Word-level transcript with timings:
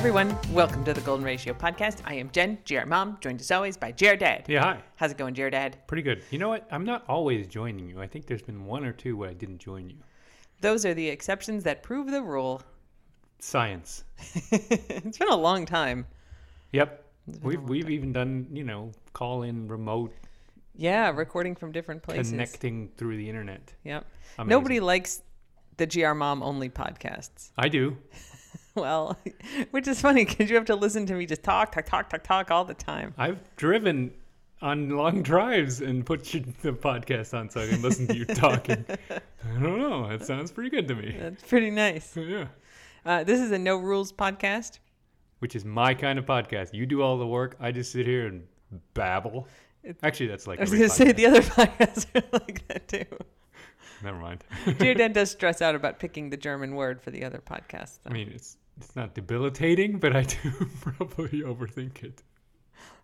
everyone. 0.00 0.34
Welcome 0.50 0.82
to 0.84 0.94
the 0.94 1.02
Golden 1.02 1.26
Ratio 1.26 1.52
podcast. 1.52 1.98
I 2.06 2.14
am 2.14 2.30
Jen, 2.30 2.56
GR 2.66 2.86
Mom, 2.86 3.18
joined 3.20 3.38
as 3.42 3.50
always 3.50 3.76
by 3.76 3.92
GR 3.92 4.14
Dad. 4.14 4.44
Yeah, 4.48 4.62
hi. 4.62 4.78
How's 4.96 5.10
it 5.10 5.18
going, 5.18 5.34
GR 5.34 5.50
Dad? 5.50 5.76
Pretty 5.88 6.02
good. 6.02 6.22
You 6.30 6.38
know 6.38 6.48
what? 6.48 6.66
I'm 6.70 6.86
not 6.86 7.04
always 7.06 7.46
joining 7.46 7.86
you. 7.86 8.00
I 8.00 8.06
think 8.06 8.26
there's 8.26 8.40
been 8.40 8.64
one 8.64 8.86
or 8.86 8.92
two 8.94 9.14
where 9.18 9.28
I 9.28 9.34
didn't 9.34 9.58
join 9.58 9.90
you. 9.90 9.96
Those 10.62 10.86
are 10.86 10.94
the 10.94 11.06
exceptions 11.06 11.64
that 11.64 11.82
prove 11.82 12.10
the 12.10 12.22
rule. 12.22 12.62
Science. 13.40 14.04
it's 14.50 15.18
been 15.18 15.28
a 15.28 15.36
long 15.36 15.66
time. 15.66 16.06
Yep. 16.72 17.04
We've 17.42 17.62
we've 17.62 17.90
even 17.90 18.10
done 18.14 18.46
you 18.50 18.64
know 18.64 18.92
call 19.12 19.42
in 19.42 19.68
remote 19.68 20.14
Yeah, 20.74 21.10
recording 21.10 21.54
from 21.54 21.72
different 21.72 22.02
places. 22.02 22.30
connecting 22.30 22.88
through 22.96 23.18
the 23.18 23.28
internet. 23.28 23.74
Yep. 23.84 24.06
Amazing. 24.38 24.48
Nobody 24.48 24.80
likes 24.80 25.20
the 25.76 25.86
GR 25.86 26.14
Mom 26.14 26.42
only 26.42 26.70
podcasts. 26.70 27.50
I 27.58 27.68
do. 27.68 27.98
Well, 28.76 29.18
which 29.72 29.88
is 29.88 30.00
funny 30.00 30.24
because 30.24 30.48
you 30.48 30.56
have 30.56 30.66
to 30.66 30.76
listen 30.76 31.04
to 31.06 31.14
me 31.14 31.26
just 31.26 31.42
talk, 31.42 31.72
talk, 31.72 31.86
talk, 31.86 32.08
talk, 32.08 32.22
talk 32.22 32.50
all 32.52 32.64
the 32.64 32.74
time. 32.74 33.14
I've 33.18 33.38
driven 33.56 34.12
on 34.62 34.90
long 34.90 35.22
drives 35.22 35.80
and 35.80 36.06
put 36.06 36.32
your, 36.32 36.44
the 36.62 36.72
podcast 36.72 37.36
on 37.36 37.50
so 37.50 37.60
I 37.62 37.68
can 37.68 37.82
listen 37.82 38.06
to 38.06 38.16
you 38.16 38.24
talking. 38.24 38.84
I 39.10 39.60
don't 39.60 39.78
know. 39.78 40.08
That 40.08 40.24
sounds 40.24 40.52
pretty 40.52 40.70
good 40.70 40.86
to 40.88 40.94
me. 40.94 41.16
That's 41.18 41.42
pretty 41.42 41.70
nice. 41.70 42.16
Yeah. 42.16 42.46
Uh, 43.04 43.24
this 43.24 43.40
is 43.40 43.50
a 43.50 43.58
no 43.58 43.76
rules 43.76 44.12
podcast. 44.12 44.78
Which 45.40 45.56
is 45.56 45.64
my 45.64 45.94
kind 45.94 46.18
of 46.18 46.26
podcast. 46.26 46.72
You 46.72 46.86
do 46.86 47.02
all 47.02 47.18
the 47.18 47.26
work. 47.26 47.56
I 47.58 47.72
just 47.72 47.90
sit 47.90 48.06
here 48.06 48.26
and 48.26 48.46
babble. 48.94 49.48
Actually, 50.02 50.26
that's 50.26 50.46
like 50.46 50.58
I 50.60 50.62
was 50.62 50.70
going 50.70 50.82
to 50.82 50.88
say 50.90 51.12
the 51.12 51.26
other 51.26 51.40
podcasts 51.40 52.06
are 52.14 52.22
like 52.32 52.68
that 52.68 52.86
too. 52.86 53.04
Never 54.02 54.18
mind. 54.18 54.44
GR 54.78 54.92
Dad 54.92 55.12
does 55.12 55.30
stress 55.30 55.60
out 55.62 55.74
about 55.74 55.98
picking 55.98 56.30
the 56.30 56.36
German 56.36 56.74
word 56.74 57.00
for 57.02 57.10
the 57.10 57.24
other 57.24 57.38
podcasts. 57.38 57.98
I 58.06 58.12
mean, 58.12 58.30
it's 58.34 58.56
it's 58.80 58.96
not 58.96 59.14
debilitating, 59.14 59.98
but 59.98 60.14
I 60.14 60.22
do 60.22 60.50
probably 60.80 61.42
overthink 61.42 62.02
it. 62.02 62.22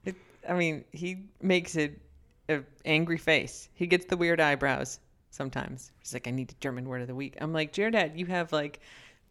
It, 0.05 0.17
I 0.49 0.55
mean, 0.55 0.85
he 0.93 1.27
makes 1.41 1.77
it 1.77 2.01
an 2.49 2.65
angry 2.85 3.19
face. 3.19 3.69
He 3.75 3.87
gets 3.87 4.07
the 4.07 4.17
weird 4.17 4.41
eyebrows 4.41 5.01
sometimes. 5.31 5.93
He's 5.99 6.15
like, 6.15 6.27
I 6.27 6.31
need 6.31 6.51
a 6.51 6.55
German 6.61 6.89
word 6.89 7.03
of 7.03 7.09
the 7.09 7.15
week. 7.15 7.37
I'm 7.41 7.53
like, 7.53 7.73
Dad, 7.73 8.13
you 8.17 8.27
have 8.27 8.53
like 8.53 8.81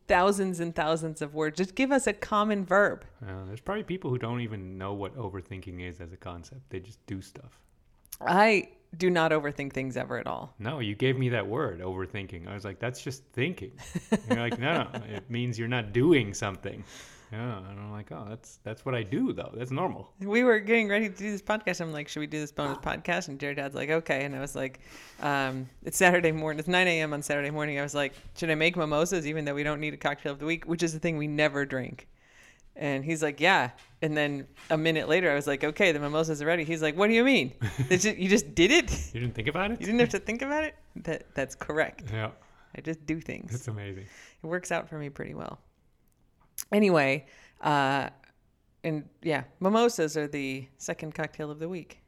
thousands 0.08 0.60
and 0.60 0.76
thousands 0.76 1.22
of 1.22 1.34
words. 1.34 1.58
Just 1.58 1.76
give 1.76 1.92
us 1.92 2.08
a 2.08 2.14
common 2.14 2.66
verb. 2.66 3.06
Uh, 3.22 3.46
there's 3.48 3.62
probably 3.62 3.84
people 3.84 4.10
who 4.10 4.18
don't 4.18 4.42
even 4.42 4.78
know 4.78 4.94
what 4.94 5.16
overthinking 5.18 5.88
is 5.88 6.00
as 6.00 6.14
a 6.14 6.18
concept. 6.18 6.62
They 6.70 6.80
just 6.80 7.04
do 7.08 7.22
stuff. 7.22 7.60
I 8.22 8.70
do 8.98 9.10
not 9.10 9.32
overthink 9.32 9.74
things 9.74 9.98
ever 9.98 10.18
at 10.18 10.28
all. 10.28 10.54
No, 10.60 10.80
you 10.80 10.96
gave 10.96 11.18
me 11.18 11.30
that 11.30 11.46
word, 11.46 11.82
overthinking. 11.82 12.48
I 12.48 12.54
was 12.54 12.66
like, 12.66 12.80
that's 12.80 13.02
just 13.02 13.24
thinking. 13.34 13.72
you're 14.30 14.40
like, 14.40 14.60
no, 14.60 14.88
no, 14.94 15.02
it 15.08 15.30
means 15.30 15.58
you're 15.60 15.68
not 15.68 15.94
doing 15.94 16.34
something. 16.34 16.84
Yeah, 17.32 17.58
and 17.58 17.80
I'm 17.80 17.92
like, 17.92 18.12
oh, 18.12 18.26
that's 18.30 18.60
that's 18.64 18.86
what 18.86 18.94
I 18.94 19.04
do 19.04 19.34
though. 19.34 19.52
That's 19.56 19.72
normal. 19.72 20.12
We 20.20 20.44
were 20.44 20.60
getting 20.60 20.88
ready 20.88 21.10
to 21.10 21.16
do 21.16 21.32
this 21.32 21.42
podcast. 21.42 21.82
I'm 21.82 21.92
like, 21.92 22.08
should 22.08 22.20
we 22.20 22.28
do 22.28 22.40
this 22.40 22.52
bonus 22.52 22.78
podcast? 22.78 23.28
And 23.28 23.40
GR 23.40 23.54
Dad's 23.54 23.76
like, 23.76 23.90
okay. 23.90 24.26
And 24.26 24.36
I 24.36 24.40
was 24.40 24.56
like, 24.56 24.80
um, 25.22 25.68
it's 25.84 25.98
Saturday 25.98 26.32
morning. 26.32 26.60
It's 26.60 26.68
9 26.68 26.88
a.m. 26.88 27.14
on 27.14 27.22
Saturday 27.22 27.50
morning. 27.50 27.80
I 27.80 27.82
was 27.82 27.96
like, 27.96 28.14
should 28.38 28.52
I 28.52 28.56
make 28.56 28.78
mimosas 28.78 29.26
even 29.26 29.44
though 29.44 29.56
we 29.56 29.64
don't 29.64 29.80
need 29.80 29.94
a 29.94 29.98
cocktail 29.98 30.34
of 30.34 30.40
the 30.40 30.46
week, 30.46 30.66
which 30.66 30.84
is 30.84 30.94
the 30.94 31.00
thing 31.00 31.18
we 31.18 31.28
never 31.28 31.66
drink? 31.66 32.08
And 32.76 33.04
he's 33.04 33.24
like, 33.24 33.40
yeah. 33.40 33.72
And 34.06 34.16
then 34.16 34.46
a 34.70 34.78
minute 34.78 35.10
later, 35.10 35.32
I 35.32 35.36
was 35.36 35.48
like, 35.48 35.64
okay, 35.64 35.92
the 35.92 36.00
mimosas 36.00 36.40
are 36.40 36.46
ready. 36.46 36.64
He's 36.64 36.84
like, 36.84 36.96
what 36.96 37.08
do 37.08 37.14
you 37.14 37.24
mean? 37.24 37.54
Just, 37.90 38.06
you 38.18 38.30
just 38.30 38.54
did 38.54 38.70
it? 38.70 38.92
You 39.14 39.20
didn't 39.22 39.34
think 39.34 39.48
about 39.48 39.72
it? 39.72 39.80
You 39.80 39.88
didn't 39.88 40.00
have 40.02 40.10
to 40.10 40.20
think 40.20 40.44
about 40.44 40.64
it? 40.64 40.76
That 40.98 41.34
That's 41.34 41.56
correct. 41.56 42.04
Yeah, 42.14 42.30
I 42.78 42.82
just 42.82 43.04
do 43.08 43.20
things. 43.20 43.56
it's 43.56 43.68
amazing. 43.68 44.06
It 44.44 44.48
works 44.48 44.72
out 44.72 44.88
for 44.88 44.98
me 45.00 45.10
pretty 45.10 45.34
well. 45.34 45.60
Anyway, 46.72 47.26
uh, 47.62 48.10
and 48.84 49.10
yeah, 49.24 49.44
mimosas 49.60 50.16
are 50.18 50.28
the 50.28 50.68
second 50.78 51.16
cocktail 51.16 51.50
of 51.50 51.58
the 51.58 51.68
week. 51.68 52.00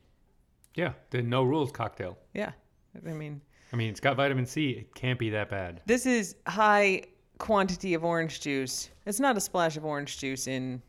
Yeah, 0.75 0.93
the 1.09 1.23
no 1.23 1.41
rules 1.43 1.71
cocktail. 1.71 2.17
Yeah. 2.35 2.51
I 2.95 3.13
mean, 3.13 3.41
I 3.73 3.75
mean, 3.75 3.89
it's 3.89 3.99
got 3.99 4.15
vitamin 4.17 4.45
C. 4.45 4.69
It 4.71 4.93
can't 4.93 5.17
be 5.19 5.31
that 5.31 5.49
bad. 5.49 5.81
this 5.87 6.05
is 6.05 6.35
high 6.45 7.03
quantity 7.39 7.95
of 7.95 8.03
orange 8.03 8.39
juice. 8.41 8.89
It's 9.07 9.19
not 9.19 9.35
a 9.37 9.41
splash 9.41 9.77
of 9.77 9.85
orange 9.85 10.19
juice 10.19 10.47
in 10.47 10.81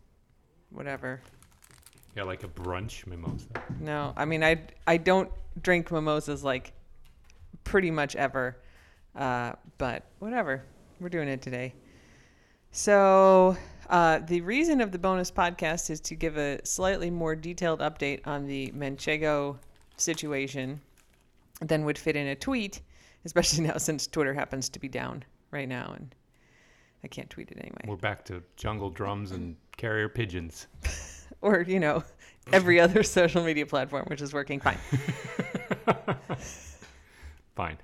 whatever. 0.71 1.21
Yeah, 2.17 2.25
like 2.25 2.43
a 2.45 2.49
brunch 2.49 3.07
mimosa. 3.07 3.47
No, 3.81 4.13
I 4.17 4.25
mean, 4.25 4.43
I, 4.43 4.63
I 4.87 4.97
don't 4.97 5.31
drink 5.63 5.91
mimosas 5.91 6.43
like 6.43 6.73
pretty 7.65 7.91
much 7.91 8.17
ever. 8.17 8.57
Uh, 9.15 9.53
but 9.79 10.05
whatever. 10.19 10.65
We're 11.01 11.09
doing 11.09 11.29
it 11.29 11.43
today. 11.43 11.75
So, 12.71 13.57
uh, 13.89 14.19
the 14.19 14.41
reason 14.43 14.81
of 14.81 14.93
the 14.93 14.99
bonus 14.99 15.31
podcast 15.31 15.91
is 15.91 16.01
to 16.03 16.15
give 16.15 16.37
a 16.37 16.61
slightly 16.65 17.11
more 17.11 17.35
detailed 17.35 17.81
update 17.81 18.27
on 18.27 18.47
the 18.47 18.73
Manchego 18.77 19.57
situation 19.97 20.81
than 21.61 21.85
would 21.85 21.99
fit 21.99 22.15
in 22.15 22.27
a 22.29 22.37
tweet, 22.37 22.81
especially 23.25 23.65
now 23.67 23.79
since 23.79 24.07
Twitter 24.07 24.35
happens 24.35 24.69
to 24.71 24.79
be 24.79 24.89
down 24.89 25.25
right 25.51 25.69
now 25.69 25.93
and 25.97 26.15
I 27.03 27.09
can't 27.09 27.31
tweet 27.31 27.51
it 27.51 27.59
anyway. 27.59 27.81
We're 27.87 27.97
back 27.97 28.25
to 28.27 28.43
jungle 28.57 28.91
drums 28.91 29.31
and 29.31 29.57
carrier 29.79 30.11
pigeons. 30.11 30.67
Or, 31.41 31.61
you 31.61 31.79
know, 31.79 32.03
every 32.53 32.81
other 32.81 33.03
social 33.05 33.45
media 33.45 33.65
platform, 33.65 34.07
which 34.09 34.21
is 34.21 34.33
working 34.33 34.59
fine. 34.59 34.79
Fine. 37.55 37.79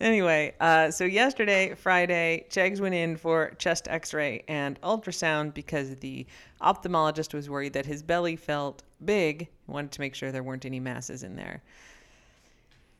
Anyway, 0.00 0.54
uh, 0.60 0.92
so 0.92 1.04
yesterday, 1.04 1.74
Friday, 1.74 2.46
Chegs 2.50 2.80
went 2.80 2.94
in 2.94 3.16
for 3.16 3.50
chest 3.58 3.88
x 3.88 4.14
ray 4.14 4.44
and 4.46 4.80
ultrasound 4.82 5.54
because 5.54 5.96
the 5.96 6.24
ophthalmologist 6.60 7.34
was 7.34 7.50
worried 7.50 7.72
that 7.72 7.84
his 7.84 8.00
belly 8.02 8.36
felt 8.36 8.84
big, 9.04 9.48
wanted 9.66 9.90
to 9.90 10.00
make 10.00 10.14
sure 10.14 10.30
there 10.30 10.44
weren't 10.44 10.64
any 10.64 10.78
masses 10.78 11.24
in 11.24 11.34
there. 11.34 11.62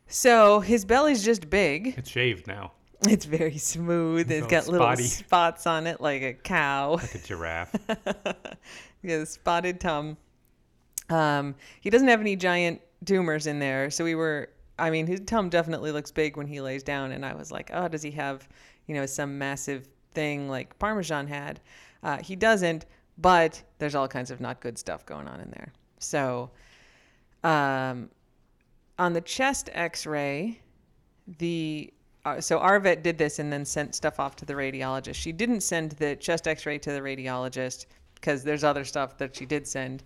So 0.08 0.58
his 0.58 0.84
belly's 0.84 1.24
just 1.24 1.48
big. 1.48 1.94
It's 1.96 2.10
shaved 2.10 2.48
now, 2.48 2.72
It's 3.02 3.24
very 3.24 3.58
smooth. 3.58 4.30
It's 4.30 4.42
all 4.42 4.48
got 4.48 4.66
little 4.66 4.86
spotty. 4.86 5.04
spots 5.04 5.66
on 5.66 5.86
it 5.86 6.00
like 6.00 6.22
a 6.22 6.34
cow. 6.34 6.94
like 6.94 7.14
a 7.14 7.18
giraffe. 7.18 7.74
yeah, 9.02 9.24
spotted 9.24 9.80
tum. 9.80 10.16
Um, 11.08 11.54
he 11.80 11.90
doesn't 11.90 12.08
have 12.08 12.20
any 12.20 12.34
giant 12.34 12.80
tumors 13.04 13.46
in 13.46 13.58
there, 13.58 13.90
so 13.90 14.04
we 14.04 14.14
were. 14.14 14.50
I 14.80 14.90
mean, 14.90 15.06
his 15.06 15.20
tum 15.20 15.48
definitely 15.48 15.90
looks 15.90 16.10
big 16.10 16.36
when 16.36 16.46
he 16.46 16.60
lays 16.60 16.82
down, 16.82 17.12
and 17.12 17.24
I 17.24 17.34
was 17.34 17.50
like, 17.50 17.70
oh, 17.72 17.88
does 17.88 18.02
he 18.02 18.12
have, 18.12 18.48
you 18.86 18.94
know, 18.94 19.06
some 19.06 19.36
massive 19.36 19.88
thing 20.14 20.48
like 20.48 20.78
Parmesan 20.78 21.26
had? 21.26 21.60
Uh, 22.04 22.18
he 22.18 22.36
doesn't, 22.36 22.86
but 23.16 23.60
there's 23.78 23.96
all 23.96 24.06
kinds 24.06 24.30
of 24.30 24.40
not 24.40 24.60
good 24.60 24.78
stuff 24.78 25.04
going 25.04 25.26
on 25.26 25.40
in 25.40 25.50
there. 25.50 25.72
So, 25.98 26.50
um, 27.42 28.08
on 29.00 29.12
the 29.12 29.20
chest 29.20 29.68
X-ray, 29.72 30.60
the 31.38 31.92
uh, 32.28 32.40
so 32.40 32.58
our 32.58 32.78
vet 32.80 33.02
did 33.02 33.18
this 33.18 33.38
and 33.38 33.52
then 33.52 33.64
sent 33.64 33.94
stuff 33.94 34.20
off 34.20 34.36
to 34.36 34.44
the 34.44 34.54
radiologist. 34.54 35.14
She 35.14 35.32
didn't 35.32 35.60
send 35.60 35.92
the 35.92 36.16
chest 36.16 36.46
X-ray 36.46 36.78
to 36.78 36.92
the 36.92 37.00
radiologist 37.00 37.86
because 38.14 38.44
there's 38.44 38.64
other 38.64 38.84
stuff 38.84 39.16
that 39.18 39.34
she 39.34 39.46
did 39.46 39.66
send. 39.66 40.02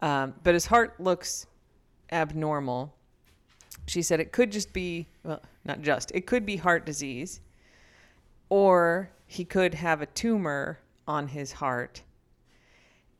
Um, 0.00 0.34
but 0.44 0.54
his 0.54 0.66
heart 0.66 0.98
looks 1.00 1.46
abnormal. 2.12 2.94
She 3.86 4.02
said 4.02 4.20
it 4.20 4.32
could 4.32 4.52
just 4.52 4.72
be 4.72 5.06
well, 5.24 5.42
not 5.64 5.82
just 5.82 6.10
it 6.14 6.26
could 6.26 6.46
be 6.46 6.56
heart 6.56 6.86
disease, 6.86 7.40
or 8.48 9.10
he 9.26 9.44
could 9.44 9.74
have 9.74 10.02
a 10.02 10.06
tumor 10.06 10.78
on 11.06 11.26
his 11.26 11.52
heart, 11.52 12.02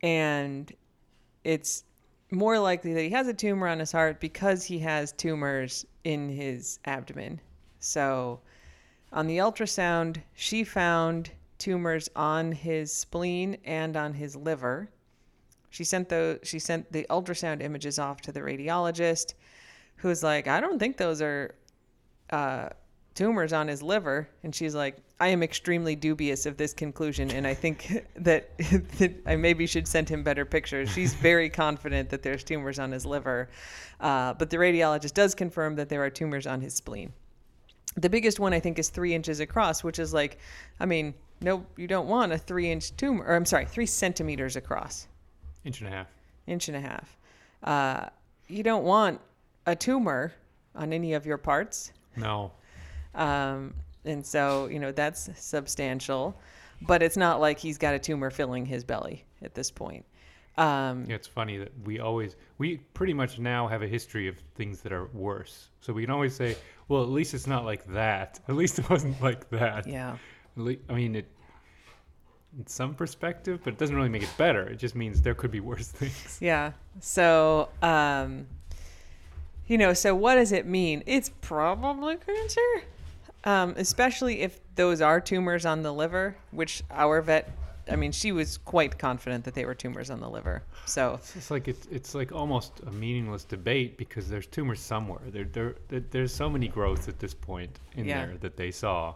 and 0.02 0.72
it's 1.44 1.84
more 2.30 2.58
likely 2.58 2.92
that 2.92 3.02
he 3.02 3.10
has 3.10 3.26
a 3.28 3.34
tumor 3.34 3.66
on 3.66 3.78
his 3.78 3.90
heart 3.92 4.20
because 4.20 4.64
he 4.64 4.78
has 4.78 5.12
tumors 5.12 5.86
in 6.04 6.28
his 6.28 6.78
abdomen. 6.84 7.40
So 7.80 8.40
on 9.12 9.26
the 9.26 9.38
ultrasound, 9.38 10.22
she 10.34 10.64
found 10.64 11.30
tumors 11.58 12.08
on 12.14 12.52
his 12.52 12.92
spleen 12.92 13.58
and 13.64 13.96
on 13.96 14.14
his 14.14 14.36
liver. 14.36 14.88
She 15.70 15.84
sent 15.84 16.08
the 16.08 16.40
she 16.42 16.58
sent 16.58 16.90
the 16.92 17.06
ultrasound 17.10 17.62
images 17.62 17.98
off 17.98 18.20
to 18.22 18.32
the 18.32 18.40
radiologist, 18.40 19.34
who 19.96 20.08
was 20.08 20.22
like, 20.22 20.46
"I 20.46 20.60
don't 20.60 20.78
think 20.78 20.96
those 20.96 21.20
are 21.20 21.54
uh, 22.30 22.70
tumors 23.14 23.52
on 23.52 23.68
his 23.68 23.82
liver." 23.82 24.28
And 24.42 24.54
she's 24.54 24.74
like, 24.74 24.96
"I 25.20 25.28
am 25.28 25.42
extremely 25.42 25.94
dubious 25.94 26.46
of 26.46 26.56
this 26.56 26.72
conclusion, 26.72 27.30
and 27.30 27.46
I 27.46 27.54
think 27.54 28.04
that, 28.16 28.56
that 28.98 29.14
I 29.26 29.36
maybe 29.36 29.66
should 29.66 29.86
send 29.86 30.08
him 30.08 30.22
better 30.22 30.44
pictures." 30.44 30.90
She's 30.90 31.14
very 31.30 31.50
confident 31.50 32.08
that 32.10 32.22
there's 32.22 32.44
tumors 32.44 32.78
on 32.78 32.92
his 32.92 33.04
liver, 33.04 33.50
uh, 34.00 34.34
but 34.34 34.48
the 34.50 34.56
radiologist 34.56 35.14
does 35.14 35.34
confirm 35.34 35.76
that 35.76 35.88
there 35.88 36.02
are 36.02 36.10
tumors 36.10 36.46
on 36.46 36.60
his 36.62 36.74
spleen. 36.74 37.12
The 38.00 38.08
biggest 38.10 38.38
one 38.38 38.52
I 38.52 38.60
think 38.60 38.78
is 38.78 38.88
three 38.90 39.14
inches 39.14 39.40
across, 39.40 39.82
which 39.82 39.98
is 39.98 40.14
like, 40.14 40.38
I 40.78 40.86
mean, 40.86 41.14
no, 41.40 41.64
you 41.76 41.86
don't 41.86 42.06
want 42.08 42.32
a 42.32 42.38
three 42.38 42.70
inch 42.70 42.96
tumor, 42.96 43.24
or 43.24 43.34
I'm 43.34 43.44
sorry, 43.46 43.64
three 43.66 43.86
centimeters 43.86 44.56
across 44.56 45.08
Inch 45.64 45.80
and 45.80 45.88
a 45.88 45.92
half. 45.92 46.06
inch 46.46 46.68
and 46.68 46.76
a 46.76 46.80
half. 46.80 47.16
Uh, 47.62 48.08
you 48.48 48.62
don't 48.62 48.84
want 48.84 49.20
a 49.66 49.74
tumor 49.76 50.32
on 50.74 50.92
any 50.92 51.12
of 51.14 51.26
your 51.26 51.38
parts. 51.38 51.92
No. 52.16 52.52
Um, 53.14 53.74
and 54.04 54.24
so, 54.24 54.66
you 54.66 54.78
know, 54.78 54.92
that's 54.92 55.28
substantial, 55.36 56.40
but 56.82 57.02
it's 57.02 57.16
not 57.16 57.40
like 57.40 57.58
he's 57.58 57.78
got 57.78 57.94
a 57.94 57.98
tumor 57.98 58.30
filling 58.30 58.64
his 58.64 58.84
belly. 58.84 59.24
at 59.42 59.54
this 59.54 59.70
point. 59.70 60.04
Um, 60.56 61.04
Yeah, 61.08 61.14
it's 61.16 61.28
funny 61.28 61.58
that 61.58 61.70
we 61.84 62.00
always 62.00 62.34
we 62.58 62.78
pretty 62.94 63.14
much 63.14 63.38
now 63.38 63.68
have 63.68 63.82
a 63.82 63.86
history 63.86 64.26
of 64.26 64.36
things 64.56 64.80
that 64.80 64.92
are 64.92 65.06
worse. 65.12 65.68
So 65.80 65.92
we 65.92 66.02
can 66.02 66.10
always 66.10 66.34
say, 66.34 66.56
well, 66.88 67.02
at 67.02 67.08
least 67.10 67.34
it's 67.34 67.46
not 67.46 67.64
like 67.64 67.86
that. 67.92 68.40
At 68.48 68.56
least 68.56 68.78
it 68.78 68.88
wasn't 68.90 69.20
like 69.22 69.48
that. 69.50 69.86
yeah. 69.86 70.16
I 70.56 70.92
mean, 70.92 71.14
it 71.14 71.28
in 72.58 72.66
some 72.66 72.94
perspective, 72.94 73.60
but 73.62 73.74
it 73.74 73.78
doesn't 73.78 73.94
really 73.94 74.08
make 74.08 74.22
it 74.22 74.32
better. 74.38 74.62
It 74.68 74.76
just 74.76 74.94
means 74.94 75.20
there 75.20 75.34
could 75.34 75.50
be 75.50 75.60
worse 75.60 75.88
things. 75.92 76.38
Yeah. 76.40 76.72
So, 77.00 77.68
um, 77.82 78.46
you 79.66 79.78
know, 79.78 79.92
so 79.92 80.14
what 80.14 80.36
does 80.36 80.50
it 80.52 80.66
mean? 80.66 81.02
It's 81.06 81.30
probably 81.42 82.16
cancer, 82.16 82.60
um, 83.44 83.74
especially 83.76 84.40
if 84.40 84.58
those 84.74 85.00
are 85.00 85.20
tumors 85.20 85.66
on 85.66 85.82
the 85.82 85.92
liver, 85.92 86.36
which 86.50 86.82
our 86.90 87.20
vet, 87.20 87.50
I 87.90 87.96
mean, 87.96 88.12
she 88.12 88.32
was 88.32 88.58
quite 88.58 88.98
confident 88.98 89.44
that 89.44 89.54
they 89.54 89.64
were 89.64 89.74
tumors 89.74 90.10
on 90.10 90.20
the 90.20 90.28
liver. 90.28 90.62
So, 90.86 91.14
It's 91.14 91.34
just 91.34 91.50
like 91.50 91.68
it's 91.68 91.86
it's 91.90 92.14
like 92.14 92.32
almost 92.32 92.80
a 92.86 92.90
meaningless 92.90 93.44
debate 93.44 93.96
because 93.98 94.28
there's 94.28 94.46
tumors 94.46 94.80
somewhere. 94.80 95.20
There 95.26 95.44
there, 95.44 95.74
there 95.88 96.00
there's 96.10 96.34
so 96.34 96.48
many 96.50 96.68
growths 96.68 97.08
at 97.08 97.18
this 97.18 97.34
point 97.34 97.78
in 97.96 98.04
Yeah. 98.06 98.26
there 98.26 98.36
that 98.38 98.56
they 98.56 98.70
saw. 98.70 99.14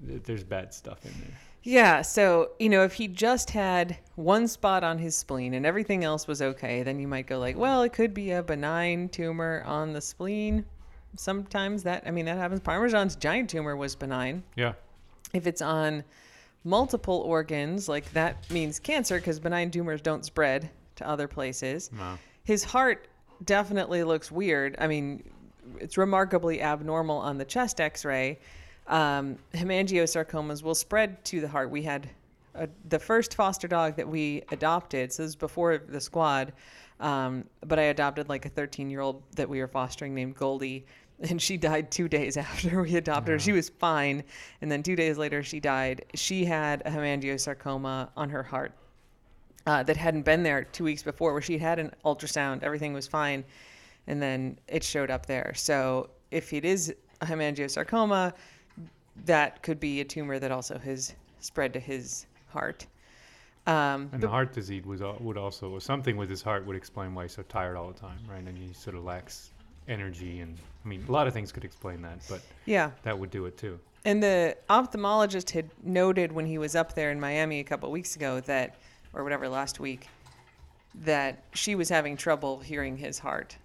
There's 0.00 0.44
bad 0.44 0.72
stuff 0.72 1.04
in 1.04 1.12
there. 1.20 1.36
yeah. 1.64 2.02
So, 2.02 2.52
you 2.60 2.68
know, 2.68 2.84
if 2.84 2.92
he 2.92 3.08
just 3.08 3.50
had 3.50 3.98
one 4.14 4.46
spot 4.46 4.84
on 4.84 4.98
his 4.98 5.16
spleen 5.16 5.54
and 5.54 5.66
everything 5.66 6.04
else 6.04 6.28
was 6.28 6.40
okay, 6.40 6.84
then 6.84 7.00
you 7.00 7.08
might 7.08 7.26
go 7.26 7.38
like, 7.40 7.56
well, 7.56 7.82
it 7.82 7.92
could 7.92 8.14
be 8.14 8.30
a 8.30 8.42
benign 8.42 9.08
tumor 9.08 9.64
on 9.66 9.92
the 9.92 10.00
spleen. 10.00 10.64
Sometimes 11.16 11.82
that, 11.82 12.04
I 12.06 12.12
mean, 12.12 12.26
that 12.26 12.36
happens. 12.38 12.60
Parmesan's 12.60 13.16
giant 13.16 13.50
tumor 13.50 13.76
was 13.76 13.96
benign. 13.96 14.44
Yeah. 14.54 14.74
If 15.34 15.46
it's 15.48 15.60
on 15.62 16.04
multiple 16.64 17.22
organs, 17.26 17.88
like 17.88 18.12
that 18.12 18.50
means 18.50 18.78
cancer 18.78 19.16
because 19.16 19.38
benign 19.40 19.70
tumors 19.70 20.00
don't 20.00 20.24
spread 20.24 20.70
to 20.96 21.08
other 21.08 21.28
places. 21.28 21.90
No. 21.92 22.18
His 22.44 22.64
heart 22.64 23.08
definitely 23.44 24.04
looks 24.04 24.30
weird. 24.30 24.76
I 24.78 24.86
mean, 24.86 25.22
it's 25.78 25.96
remarkably 25.96 26.62
abnormal 26.62 27.18
on 27.18 27.38
the 27.38 27.44
chest 27.44 27.80
x 27.80 28.04
ray. 28.04 28.38
Um, 28.86 29.38
hemangiosarcomas 29.54 30.62
will 30.62 30.74
spread 30.74 31.22
to 31.26 31.40
the 31.40 31.48
heart. 31.48 31.70
We 31.70 31.82
had 31.82 32.08
a, 32.54 32.68
the 32.88 32.98
first 32.98 33.34
foster 33.34 33.68
dog 33.68 33.96
that 33.96 34.08
we 34.08 34.42
adopted, 34.50 35.12
so 35.12 35.22
this 35.22 35.30
is 35.30 35.36
before 35.36 35.78
the 35.78 36.00
squad, 36.00 36.52
um, 37.00 37.44
but 37.66 37.78
I 37.78 37.82
adopted 37.82 38.28
like 38.28 38.46
a 38.46 38.48
13 38.48 38.90
year 38.90 39.00
old 39.00 39.22
that 39.36 39.48
we 39.48 39.60
were 39.60 39.68
fostering 39.68 40.14
named 40.14 40.36
Goldie. 40.36 40.86
And 41.20 41.42
she 41.42 41.56
died 41.56 41.90
two 41.90 42.08
days 42.08 42.36
after 42.36 42.82
we 42.82 42.96
adopted 42.96 43.32
her. 43.32 43.38
She 43.38 43.52
was 43.52 43.68
fine. 43.68 44.22
And 44.60 44.70
then 44.70 44.82
two 44.82 44.96
days 44.96 45.18
later, 45.18 45.42
she 45.42 45.60
died. 45.60 46.04
She 46.14 46.44
had 46.44 46.82
a 46.84 46.90
hemangiosarcoma 46.90 48.10
on 48.16 48.30
her 48.30 48.42
heart 48.42 48.72
uh, 49.66 49.82
that 49.82 49.96
hadn't 49.96 50.22
been 50.22 50.42
there 50.42 50.64
two 50.64 50.84
weeks 50.84 51.02
before, 51.02 51.32
where 51.32 51.42
she 51.42 51.58
had 51.58 51.78
an 51.78 51.92
ultrasound, 52.04 52.62
everything 52.62 52.94
was 52.94 53.06
fine, 53.06 53.44
and 54.06 54.22
then 54.22 54.58
it 54.66 54.82
showed 54.82 55.10
up 55.10 55.26
there. 55.26 55.52
So 55.54 56.08
if 56.30 56.52
it 56.52 56.64
is 56.64 56.94
a 57.20 57.26
hemangiosarcoma, 57.26 58.32
that 59.26 59.62
could 59.62 59.78
be 59.78 60.00
a 60.00 60.04
tumor 60.04 60.38
that 60.38 60.50
also 60.50 60.78
has 60.78 61.14
spread 61.40 61.72
to 61.74 61.80
his 61.80 62.26
heart. 62.48 62.86
Um, 63.66 64.08
And 64.12 64.22
the 64.22 64.28
heart 64.28 64.52
disease 64.54 64.86
was 64.86 65.02
would 65.20 65.36
also 65.36 65.70
or 65.70 65.80
something 65.80 66.16
with 66.16 66.30
his 66.30 66.40
heart 66.40 66.64
would 66.64 66.76
explain 66.76 67.14
why 67.14 67.24
he's 67.24 67.34
so 67.34 67.42
tired 67.42 67.76
all 67.76 67.88
the 67.88 67.98
time, 67.98 68.18
right? 68.26 68.42
And 68.42 68.56
he 68.56 68.72
sort 68.72 68.96
of 68.96 69.04
lacks 69.04 69.50
energy, 69.88 70.40
and 70.40 70.56
I 70.84 70.88
mean, 70.88 71.04
a 71.08 71.12
lot 71.12 71.26
of 71.26 71.32
things 71.32 71.52
could 71.52 71.64
explain 71.64 72.02
that, 72.02 72.18
but 72.28 72.40
yeah, 72.66 72.90
that 73.02 73.18
would 73.18 73.30
do 73.30 73.46
it 73.46 73.56
too. 73.56 73.78
And 74.04 74.22
the 74.22 74.56
ophthalmologist 74.70 75.50
had 75.50 75.68
noted 75.82 76.32
when 76.32 76.46
he 76.46 76.58
was 76.58 76.74
up 76.76 76.94
there 76.94 77.10
in 77.10 77.20
Miami 77.20 77.60
a 77.60 77.64
couple 77.64 77.90
weeks 77.90 78.16
ago 78.16 78.40
that, 78.40 78.76
or 79.12 79.24
whatever, 79.24 79.48
last 79.48 79.80
week, 79.80 80.08
that 81.04 81.42
she 81.52 81.74
was 81.74 81.88
having 81.88 82.16
trouble 82.16 82.60
hearing 82.60 82.96
his 82.96 83.18
heart. 83.18 83.56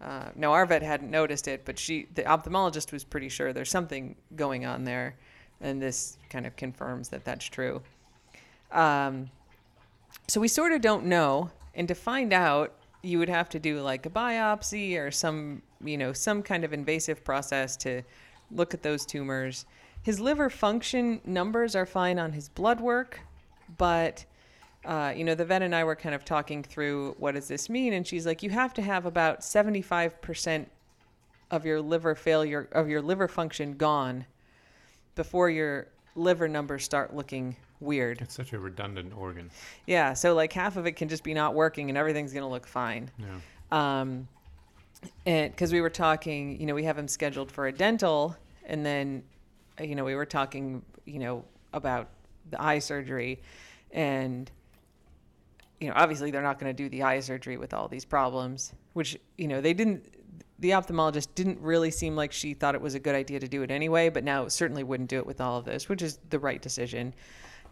Uh, 0.00 0.30
now, 0.34 0.52
our 0.52 0.66
vet 0.66 0.82
hadn't 0.82 1.10
noticed 1.10 1.48
it, 1.48 1.64
but 1.64 1.78
she, 1.78 2.06
the 2.14 2.22
ophthalmologist 2.22 2.92
was 2.92 3.04
pretty 3.04 3.28
sure 3.28 3.52
there's 3.52 3.70
something 3.70 4.14
going 4.36 4.66
on 4.66 4.84
there. 4.84 5.14
And 5.60 5.80
this 5.80 6.18
kind 6.28 6.46
of 6.46 6.56
confirms 6.56 7.08
that 7.10 7.24
that's 7.24 7.44
true. 7.44 7.82
Um, 8.72 9.30
so 10.26 10.40
we 10.40 10.48
sort 10.48 10.72
of 10.72 10.80
don't 10.80 11.06
know. 11.06 11.50
And 11.74 11.88
to 11.88 11.94
find 11.94 12.32
out, 12.32 12.74
you 13.02 13.18
would 13.18 13.28
have 13.28 13.48
to 13.50 13.58
do 13.58 13.80
like 13.80 14.06
a 14.06 14.10
biopsy 14.10 14.98
or 14.98 15.10
some, 15.10 15.62
you 15.84 15.98
know, 15.98 16.12
some 16.12 16.42
kind 16.42 16.64
of 16.64 16.72
invasive 16.72 17.24
process 17.24 17.76
to 17.78 18.02
look 18.50 18.74
at 18.74 18.82
those 18.82 19.04
tumors. 19.04 19.66
His 20.02 20.20
liver 20.20 20.50
function 20.50 21.20
numbers 21.24 21.74
are 21.74 21.86
fine 21.86 22.18
on 22.18 22.32
his 22.32 22.48
blood 22.48 22.80
work, 22.80 23.20
but 23.78 24.24
uh, 24.84 25.12
you 25.16 25.22
know, 25.22 25.34
the 25.34 25.44
vet 25.44 25.62
and 25.62 25.74
I 25.74 25.84
were 25.84 25.94
kind 25.94 26.14
of 26.14 26.24
talking 26.24 26.62
through 26.62 27.14
what 27.18 27.34
does 27.34 27.46
this 27.46 27.68
mean, 27.68 27.92
and 27.92 28.04
she's 28.06 28.26
like, 28.26 28.42
you 28.42 28.50
have 28.50 28.74
to 28.74 28.82
have 28.82 29.06
about 29.06 29.40
75% 29.40 30.66
of 31.52 31.64
your 31.64 31.80
liver 31.80 32.14
failure 32.14 32.68
of 32.72 32.88
your 32.88 33.02
liver 33.02 33.28
function 33.28 33.74
gone 33.76 34.24
before 35.14 35.50
your 35.50 35.86
liver 36.16 36.48
numbers 36.48 36.82
start 36.82 37.14
looking 37.14 37.54
weird. 37.82 38.22
It's 38.22 38.34
such 38.34 38.52
a 38.52 38.58
redundant 38.58 39.12
organ. 39.16 39.50
Yeah, 39.86 40.14
so 40.14 40.34
like 40.34 40.52
half 40.52 40.76
of 40.76 40.86
it 40.86 40.92
can 40.92 41.08
just 41.08 41.24
be 41.24 41.34
not 41.34 41.54
working, 41.54 41.88
and 41.88 41.98
everything's 41.98 42.32
gonna 42.32 42.48
look 42.48 42.66
fine. 42.66 43.10
Yeah. 43.18 44.00
Um, 44.00 44.28
and 45.26 45.50
because 45.50 45.72
we 45.72 45.80
were 45.80 45.90
talking, 45.90 46.60
you 46.60 46.66
know, 46.66 46.74
we 46.74 46.84
have 46.84 46.96
him 46.96 47.08
scheduled 47.08 47.50
for 47.50 47.66
a 47.66 47.72
dental, 47.72 48.36
and 48.64 48.84
then, 48.86 49.22
uh, 49.80 49.84
you 49.84 49.94
know, 49.94 50.04
we 50.04 50.14
were 50.14 50.26
talking, 50.26 50.82
you 51.04 51.18
know, 51.18 51.44
about 51.72 52.08
the 52.50 52.62
eye 52.62 52.78
surgery, 52.78 53.40
and, 53.90 54.50
you 55.80 55.88
know, 55.88 55.94
obviously 55.96 56.30
they're 56.30 56.42
not 56.42 56.58
going 56.58 56.74
to 56.74 56.82
do 56.82 56.88
the 56.88 57.02
eye 57.02 57.20
surgery 57.20 57.56
with 57.56 57.74
all 57.74 57.88
these 57.88 58.04
problems, 58.04 58.72
which, 58.92 59.18
you 59.36 59.48
know, 59.48 59.60
they 59.60 59.74
didn't. 59.74 60.06
The 60.58 60.70
ophthalmologist 60.70 61.28
didn't 61.34 61.58
really 61.60 61.90
seem 61.90 62.14
like 62.14 62.30
she 62.30 62.54
thought 62.54 62.76
it 62.76 62.80
was 62.80 62.94
a 62.94 63.00
good 63.00 63.16
idea 63.16 63.40
to 63.40 63.48
do 63.48 63.62
it 63.62 63.72
anyway, 63.72 64.10
but 64.10 64.22
now 64.22 64.46
certainly 64.46 64.84
wouldn't 64.84 65.10
do 65.10 65.18
it 65.18 65.26
with 65.26 65.40
all 65.40 65.58
of 65.58 65.64
this, 65.64 65.88
which 65.88 66.02
is 66.02 66.20
the 66.30 66.38
right 66.38 66.62
decision. 66.62 67.12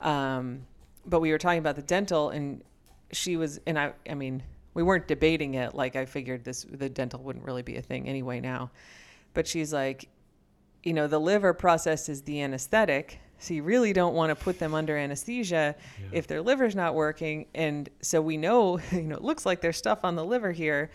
Um, 0.00 0.66
but 1.06 1.20
we 1.20 1.30
were 1.30 1.38
talking 1.38 1.58
about 1.58 1.76
the 1.76 1.82
dental, 1.82 2.30
and 2.30 2.62
she 3.12 3.36
was, 3.36 3.60
and 3.66 3.78
I, 3.78 3.92
I 4.08 4.14
mean, 4.14 4.42
we 4.74 4.82
weren't 4.82 5.08
debating 5.08 5.54
it. 5.54 5.74
Like 5.74 5.96
I 5.96 6.04
figured 6.06 6.44
this, 6.44 6.64
the 6.70 6.88
dental 6.88 7.22
wouldn't 7.22 7.44
really 7.44 7.62
be 7.62 7.76
a 7.76 7.82
thing 7.82 8.08
anyway 8.08 8.40
now. 8.40 8.70
But 9.34 9.46
she's 9.46 9.72
like, 9.72 10.08
you 10.82 10.92
know, 10.92 11.06
the 11.06 11.18
liver 11.18 11.52
processes 11.54 12.22
the 12.22 12.40
anesthetic, 12.42 13.20
so 13.38 13.54
you 13.54 13.62
really 13.62 13.92
don't 13.92 14.14
want 14.14 14.30
to 14.30 14.34
put 14.44 14.58
them 14.58 14.74
under 14.74 14.96
anesthesia 14.96 15.74
Yeah. 16.00 16.06
if 16.12 16.26
their 16.26 16.42
liver's 16.42 16.74
not 16.76 16.94
working. 16.94 17.46
And 17.54 17.88
so 18.02 18.20
we 18.20 18.36
know, 18.36 18.78
you 18.92 19.02
know, 19.02 19.16
it 19.16 19.22
looks 19.22 19.44
like 19.46 19.60
there's 19.60 19.76
stuff 19.76 20.00
on 20.04 20.14
the 20.16 20.24
liver 20.24 20.52
here, 20.52 20.90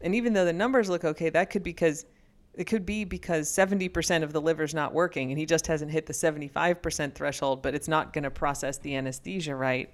and 0.00 0.14
even 0.14 0.32
though 0.32 0.44
the 0.44 0.52
numbers 0.52 0.88
look 0.88 1.04
okay, 1.04 1.28
that 1.30 1.50
could 1.50 1.62
be 1.62 1.70
because 1.70 2.06
it 2.54 2.64
could 2.64 2.84
be 2.84 3.04
because 3.04 3.48
70% 3.50 4.22
of 4.22 4.32
the 4.32 4.40
liver's 4.40 4.74
not 4.74 4.92
working 4.92 5.30
and 5.30 5.38
he 5.38 5.46
just 5.46 5.66
hasn't 5.66 5.90
hit 5.90 6.06
the 6.06 6.12
75% 6.12 7.14
threshold, 7.14 7.62
but 7.62 7.74
it's 7.74 7.88
not 7.88 8.12
going 8.12 8.24
to 8.24 8.30
process 8.30 8.78
the 8.78 8.96
anesthesia 8.96 9.54
right. 9.54 9.90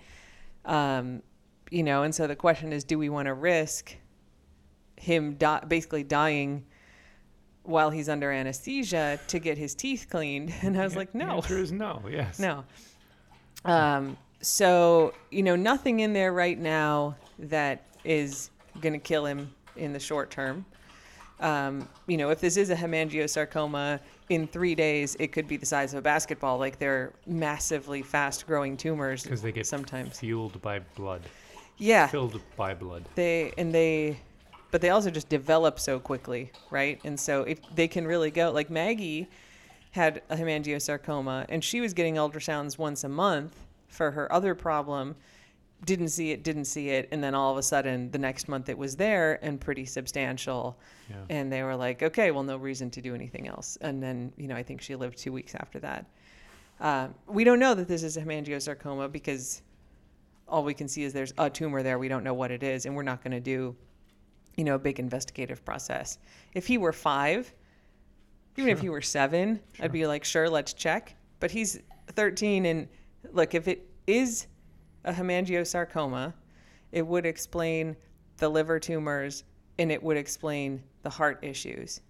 Um, 0.64 1.22
you 1.70 1.82
know, 1.82 2.02
and 2.02 2.14
so 2.14 2.26
the 2.26 2.36
question 2.36 2.72
is 2.72 2.82
do 2.84 2.98
we 2.98 3.08
want 3.08 3.26
to 3.26 3.34
risk 3.34 3.94
him 4.96 5.34
di- 5.34 5.62
basically 5.68 6.02
dying 6.02 6.64
while 7.64 7.90
he's 7.90 8.08
under 8.08 8.30
anesthesia 8.32 9.18
to 9.28 9.38
get 9.38 9.58
his 9.58 9.74
teeth 9.74 10.06
cleaned? 10.10 10.52
And 10.62 10.78
I 10.80 10.84
was 10.84 10.94
Yeah, 10.94 10.98
like, 10.98 11.12
The 11.12 11.18
no. 11.18 11.36
answer 11.36 11.58
is 11.58 11.72
no. 11.72 12.02
Yes. 12.10 12.38
No. 12.38 12.64
Um, 13.64 14.16
so, 14.40 15.12
you 15.30 15.42
know, 15.42 15.56
nothing 15.56 16.00
in 16.00 16.12
there 16.12 16.32
right 16.32 16.58
now 16.58 17.16
that 17.38 17.84
is 18.04 18.50
going 18.80 18.92
to 18.92 18.98
kill 18.98 19.26
him 19.26 19.52
in 19.76 19.92
the 19.92 19.98
short 20.00 20.30
term. 20.30 20.64
Um, 21.40 21.88
you 22.06 22.16
know, 22.16 22.30
if 22.30 22.40
this 22.40 22.56
is 22.56 22.70
a 22.70 22.74
hemangiosarcoma, 22.76 24.00
in 24.28 24.46
three 24.46 24.74
days 24.74 25.16
it 25.20 25.28
could 25.32 25.46
be 25.46 25.56
the 25.56 25.66
size 25.66 25.92
of 25.92 25.98
a 25.98 26.02
basketball. 26.02 26.58
Like 26.58 26.78
they're 26.78 27.12
massively 27.26 28.02
fast 28.02 28.46
growing 28.46 28.76
tumors. 28.76 29.22
Because 29.22 29.42
they 29.42 29.52
get 29.52 29.66
sometimes. 29.66 30.18
fueled 30.18 30.60
by 30.62 30.80
blood, 30.96 31.22
Yeah. 31.76 32.06
filled 32.06 32.40
by 32.56 32.74
blood. 32.74 33.04
They 33.14 33.52
and 33.58 33.72
they, 33.74 34.18
but 34.70 34.80
they 34.80 34.90
also 34.90 35.10
just 35.10 35.28
develop 35.28 35.78
so 35.78 35.98
quickly, 36.00 36.50
right? 36.70 37.00
And 37.04 37.18
so 37.18 37.42
if 37.42 37.60
they 37.74 37.86
can 37.88 38.06
really 38.06 38.30
go, 38.30 38.50
like 38.50 38.70
Maggie 38.70 39.28
had 39.92 40.22
a 40.28 40.36
hemangiosarcoma, 40.36 41.46
and 41.48 41.62
she 41.64 41.80
was 41.80 41.94
getting 41.94 42.16
ultrasounds 42.16 42.76
once 42.78 43.04
a 43.04 43.08
month 43.08 43.64
for 43.88 44.10
her 44.10 44.30
other 44.32 44.54
problem. 44.54 45.16
Didn't 45.86 46.08
see 46.08 46.32
it, 46.32 46.42
didn't 46.42 46.66
see 46.66 46.90
it, 46.90 47.08
and 47.12 47.22
then 47.24 47.34
all 47.34 47.50
of 47.52 47.56
a 47.56 47.62
sudden 47.62 48.10
the 48.10 48.18
next 48.18 48.48
month 48.48 48.68
it 48.68 48.76
was 48.76 48.96
there 48.96 49.38
and 49.42 49.58
pretty 49.60 49.86
substantial. 49.86 50.78
Yeah. 51.08 51.16
And 51.30 51.50
they 51.50 51.62
were 51.62 51.76
like, 51.76 52.02
okay, 52.02 52.30
well, 52.32 52.42
no 52.42 52.56
reason 52.58 52.90
to 52.90 53.00
do 53.00 53.14
anything 53.14 53.46
else. 53.48 53.78
And 53.80 54.02
then, 54.02 54.32
you 54.36 54.48
know, 54.48 54.56
I 54.56 54.62
think 54.62 54.82
she 54.82 54.94
lived 54.96 55.16
two 55.16 55.32
weeks 55.32 55.54
after 55.54 55.78
that. 55.78 56.06
Uh, 56.80 57.08
we 57.26 57.44
don't 57.44 57.58
know 57.58 57.74
that 57.74 57.88
this 57.88 58.02
is 58.02 58.16
a 58.18 58.20
hemangiosarcoma 58.20 59.10
because 59.10 59.62
all 60.48 60.62
we 60.62 60.74
can 60.74 60.88
see 60.88 61.04
is 61.04 61.12
there's 61.12 61.32
a 61.38 61.48
tumor 61.48 61.82
there. 61.82 61.98
We 61.98 62.08
don't 62.08 62.24
know 62.24 62.34
what 62.34 62.50
it 62.50 62.62
is, 62.62 62.84
and 62.84 62.94
we're 62.94 63.02
not 63.02 63.22
going 63.22 63.32
to 63.32 63.40
do, 63.40 63.74
you 64.56 64.64
know, 64.64 64.74
a 64.74 64.78
big 64.78 64.98
investigative 64.98 65.64
process. 65.64 66.18
If 66.52 66.66
he 66.66 66.78
were 66.78 66.92
five, 66.92 67.52
even 68.56 68.70
if 68.70 68.80
he 68.80 68.88
were 68.88 69.02
seven, 69.02 69.60
Sure. 69.72 69.84
I'd 69.84 69.92
be 69.92 70.06
like, 70.06 70.24
sure, 70.24 70.48
let's 70.50 70.72
check. 70.72 71.14
But 71.40 71.50
he's 71.50 71.80
13, 72.08 72.66
and 72.66 72.88
look, 73.32 73.54
if 73.54 73.68
it 73.68 73.88
is 74.06 74.46
a 75.06 75.12
hemangiosarcoma, 75.12 76.34
it 76.92 77.06
would 77.06 77.24
explain 77.24 77.96
the 78.36 78.48
liver 78.48 78.78
tumors 78.78 79.44
and 79.78 79.90
it 79.90 80.02
would 80.02 80.16
explain 80.16 80.82
the 81.02 81.10
heart 81.10 81.38
issues. 81.42 82.00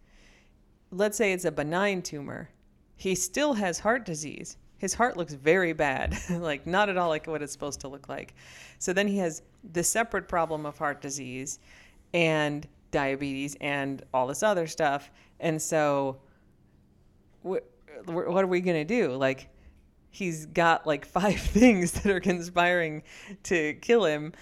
Let's 0.91 1.17
say 1.17 1.33
it's 1.33 1.45
a 1.45 1.53
benign 1.53 2.03
tumor. 2.03 2.51
He 2.97 3.15
still 3.15 3.55
has 3.55 3.79
heart 3.79 4.05
disease. 4.05 4.57
His 4.79 4.95
heart 4.95 5.17
looks 5.17 5.35
very 5.35 5.73
bad, 5.73 6.17
like 6.31 6.67
not 6.67 6.89
at 6.89 6.97
all 6.97 7.09
like 7.09 7.27
what 7.27 7.43
it's 7.43 7.53
supposed 7.53 7.81
to 7.81 7.89
look 7.89 8.09
like. 8.09 8.35
So 8.79 8.93
then 8.93 9.09
he 9.09 9.19
has 9.19 9.43
the 9.73 9.83
separate 9.83 10.29
problem 10.29 10.67
of 10.67 10.79
heart 10.79 11.01
disease 11.01 11.59
and 12.15 12.67
diabetes 12.91 13.57
and 13.61 14.03
all 14.15 14.27
this 14.27 14.43
other 14.43 14.67
stuff. 14.67 15.11
And 15.41 15.61
so 15.61 16.19
wh- 17.43 17.65
wh- 18.07 18.29
what 18.29 18.45
are 18.45 18.49
we 18.49 18.61
going 18.61 18.77
to 18.77 18.85
do? 18.85 19.13
Like 19.15 19.49
he's 20.17 20.47
got 20.47 20.87
like 20.87 21.05
five 21.19 21.39
things 21.39 21.93
that 21.93 22.07
are 22.07 22.21
conspiring 22.21 23.03
to 23.45 23.75
kill 23.75 24.05
him 24.05 24.33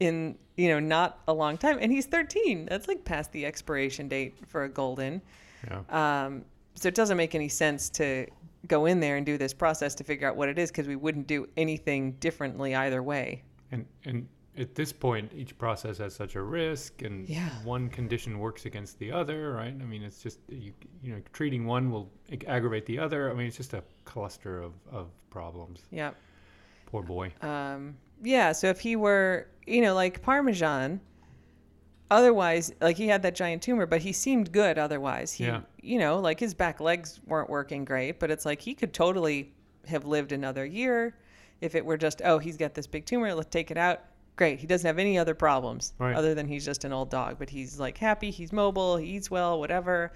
in 0.00 0.36
you 0.56 0.68
know 0.68 0.78
not 0.80 1.20
a 1.28 1.32
long 1.32 1.56
time 1.56 1.78
and 1.80 1.90
he's 1.92 2.06
13 2.06 2.66
that's 2.66 2.88
like 2.88 3.04
past 3.04 3.32
the 3.32 3.44
expiration 3.44 4.08
date 4.08 4.34
for 4.46 4.64
a 4.64 4.68
golden. 4.68 5.20
Yeah. 5.66 6.24
um, 6.26 6.44
so 6.74 6.88
it 6.88 6.94
doesn't 6.94 7.16
make 7.16 7.34
any 7.34 7.48
sense 7.48 7.88
to 7.90 8.26
go 8.66 8.86
in 8.86 9.00
there 9.00 9.16
and 9.16 9.24
do 9.24 9.38
this 9.38 9.54
process 9.54 9.94
to 9.94 10.04
figure 10.04 10.28
out 10.28 10.36
what 10.36 10.48
it 10.48 10.58
is 10.58 10.70
because 10.70 10.88
we 10.88 10.96
wouldn't 10.96 11.26
do 11.26 11.48
anything 11.56 12.12
differently 12.12 12.74
either 12.74 13.02
way. 13.02 13.42
And 13.72 13.86
and 14.04 14.28
at 14.56 14.74
this 14.74 14.92
point, 14.92 15.32
each 15.34 15.56
process 15.58 15.98
has 15.98 16.14
such 16.14 16.36
a 16.36 16.42
risk, 16.42 17.02
and 17.02 17.28
Yeah. 17.28 17.48
one 17.64 17.88
condition 17.88 18.38
works 18.38 18.66
against 18.66 18.98
the 18.98 19.10
other, 19.10 19.52
right? 19.52 19.74
I 19.74 19.84
mean, 19.84 20.02
it's 20.02 20.22
just 20.22 20.38
you 20.48 20.72
you 21.02 21.12
know 21.14 21.20
treating 21.32 21.66
one 21.66 21.90
will 21.90 22.10
aggravate 22.46 22.86
the 22.86 22.98
other. 22.98 23.30
I 23.30 23.34
mean, 23.34 23.46
it's 23.48 23.56
just 23.56 23.74
a 23.74 23.82
cluster 24.04 24.60
of 24.62 24.72
of 24.92 25.08
problems. 25.30 25.80
yeah 25.90 26.12
Poor 26.86 27.02
boy. 27.02 27.32
um, 27.42 27.96
yeah 28.22 28.52
so 28.52 28.68
if 28.68 28.78
he 28.78 28.94
were 28.94 29.48
you 29.66 29.82
know 29.82 29.94
like 29.94 30.22
parmesan 30.22 31.00
otherwise 32.10 32.72
like 32.80 32.96
he 32.96 33.08
had 33.08 33.22
that 33.22 33.34
giant 33.34 33.62
tumor 33.62 33.86
but 33.86 34.00
he 34.00 34.12
seemed 34.12 34.52
good 34.52 34.78
otherwise 34.78 35.32
he 35.32 35.44
Yeah. 35.46 35.62
you 35.82 35.98
know 35.98 36.20
like 36.20 36.38
his 36.38 36.54
back 36.54 36.80
legs 36.80 37.20
weren't 37.26 37.50
working 37.50 37.84
great 37.84 38.20
but 38.20 38.30
it's 38.30 38.44
like 38.44 38.60
he 38.60 38.74
could 38.74 38.92
totally 38.92 39.52
have 39.88 40.04
lived 40.04 40.30
another 40.32 40.64
year 40.64 41.16
if 41.60 41.74
it 41.74 41.84
were 41.84 41.96
just 41.96 42.22
oh 42.24 42.38
he's 42.38 42.56
got 42.56 42.74
this 42.74 42.86
big 42.86 43.04
tumor 43.06 43.34
let's 43.34 43.50
take 43.50 43.70
it 43.72 43.76
out 43.78 44.02
great 44.36 44.58
he 44.58 44.66
doesn't 44.66 44.86
have 44.86 44.98
any 44.98 45.16
other 45.18 45.34
problems 45.34 45.92
Right. 45.98 46.14
other 46.16 46.34
than 46.34 46.48
he's 46.48 46.64
just 46.64 46.84
an 46.84 46.92
old 46.92 47.10
dog 47.10 47.36
but 47.38 47.50
he's 47.50 47.78
like 47.78 47.98
happy 47.98 48.30
he's 48.30 48.52
mobile 48.52 48.96
he 48.96 49.06
eats 49.16 49.30
well 49.30 49.58
whatever 49.60 50.12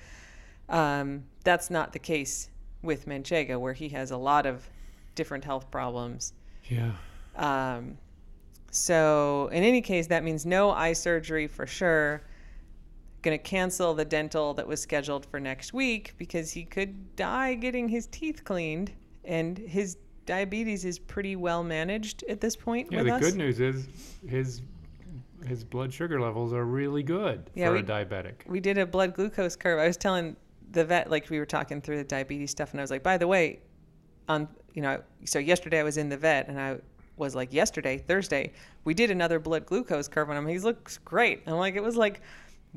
um, 0.68 1.24
that's 1.44 1.70
not 1.70 1.92
the 1.92 1.98
case 1.98 2.50
with 2.82 3.06
manchego 3.06 3.58
where 3.60 3.72
he 3.72 3.88
has 3.90 4.10
a 4.10 4.16
lot 4.16 4.44
of 4.46 4.68
different 5.14 5.44
health 5.44 5.70
problems 5.70 6.32
Yeah. 6.68 6.92
um, 7.36 7.96
so 8.70 9.48
in 9.50 9.62
any 9.62 9.80
case, 9.80 10.08
that 10.08 10.22
means 10.22 10.44
no 10.44 10.70
eye 10.70 10.92
surgery 10.92 11.46
for 11.46 11.66
sure. 11.66 12.22
Going 13.22 13.36
to 13.36 13.42
cancel 13.42 13.94
the 13.94 14.04
dental 14.04 14.52
that 14.54 14.66
was 14.66 14.78
scheduled 14.80 15.24
for 15.24 15.40
next 15.40 15.72
week 15.72 16.12
because 16.18 16.50
he 16.50 16.64
could 16.64 17.16
die 17.16 17.54
getting 17.54 17.88
his 17.88 18.06
teeth 18.08 18.44
cleaned, 18.44 18.92
and 19.24 19.56
his 19.56 19.96
diabetes 20.32 20.84
is 20.84 20.98
pretty 20.98 21.34
well 21.36 21.64
managed 21.64 22.22
at 22.28 22.38
this 22.40 22.54
point 22.54 22.92
Yeah. 22.92 23.02
The 23.02 23.14
us. 23.14 23.20
good 23.22 23.34
news 23.36 23.58
is 23.60 23.88
his 24.28 24.60
his 25.46 25.64
blood 25.64 25.92
sugar 25.92 26.20
levels 26.20 26.52
are 26.52 26.64
really 26.64 27.02
good 27.02 27.48
Yeah, 27.54 27.68
for 27.68 27.74
we- 27.74 27.78
a 27.80 27.82
diabetic. 27.82 28.34
we 28.46 28.60
did 28.60 28.76
a 28.76 28.84
blood 28.84 29.14
glucose 29.14 29.56
curve. 29.56 29.78
I 29.78 29.86
was 29.86 29.96
telling 29.96 30.36
the 30.72 30.84
vet, 30.84 31.08
like 31.10 31.30
we 31.30 31.38
were 31.38 31.46
talking 31.46 31.80
through 31.80 31.96
the 31.96 32.04
diabetes 32.04 32.50
stuff, 32.50 32.72
and 32.72 32.80
I 32.80 32.82
was 32.82 32.90
like, 32.90 33.02
by 33.02 33.16
the 33.16 33.26
way, 33.26 33.60
on 34.28 34.48
you 34.74 34.82
know, 34.82 35.02
so 35.24 35.38
yesterday 35.38 35.80
I 35.80 35.82
was 35.82 35.96
in 35.96 36.08
the 36.10 36.16
vet, 36.18 36.48
and 36.48 36.60
I 36.60 36.76
was 37.16 37.34
like, 37.34 37.52
yesterday, 37.52 37.96
Thursday, 37.98 38.52
we 38.84 38.92
did 38.94 39.10
another 39.10 39.38
blood 39.40 39.64
glucose 39.64 40.06
curve 40.08 40.28
on 40.28 40.36
him. 40.36 40.46
He 40.46 40.58
looks 40.58 40.98
great. 40.98 41.40
And 41.46 41.54
I'm 41.54 41.58
like, 41.58 41.74
it 41.74 41.82
was 41.82 41.96
like 41.96 42.20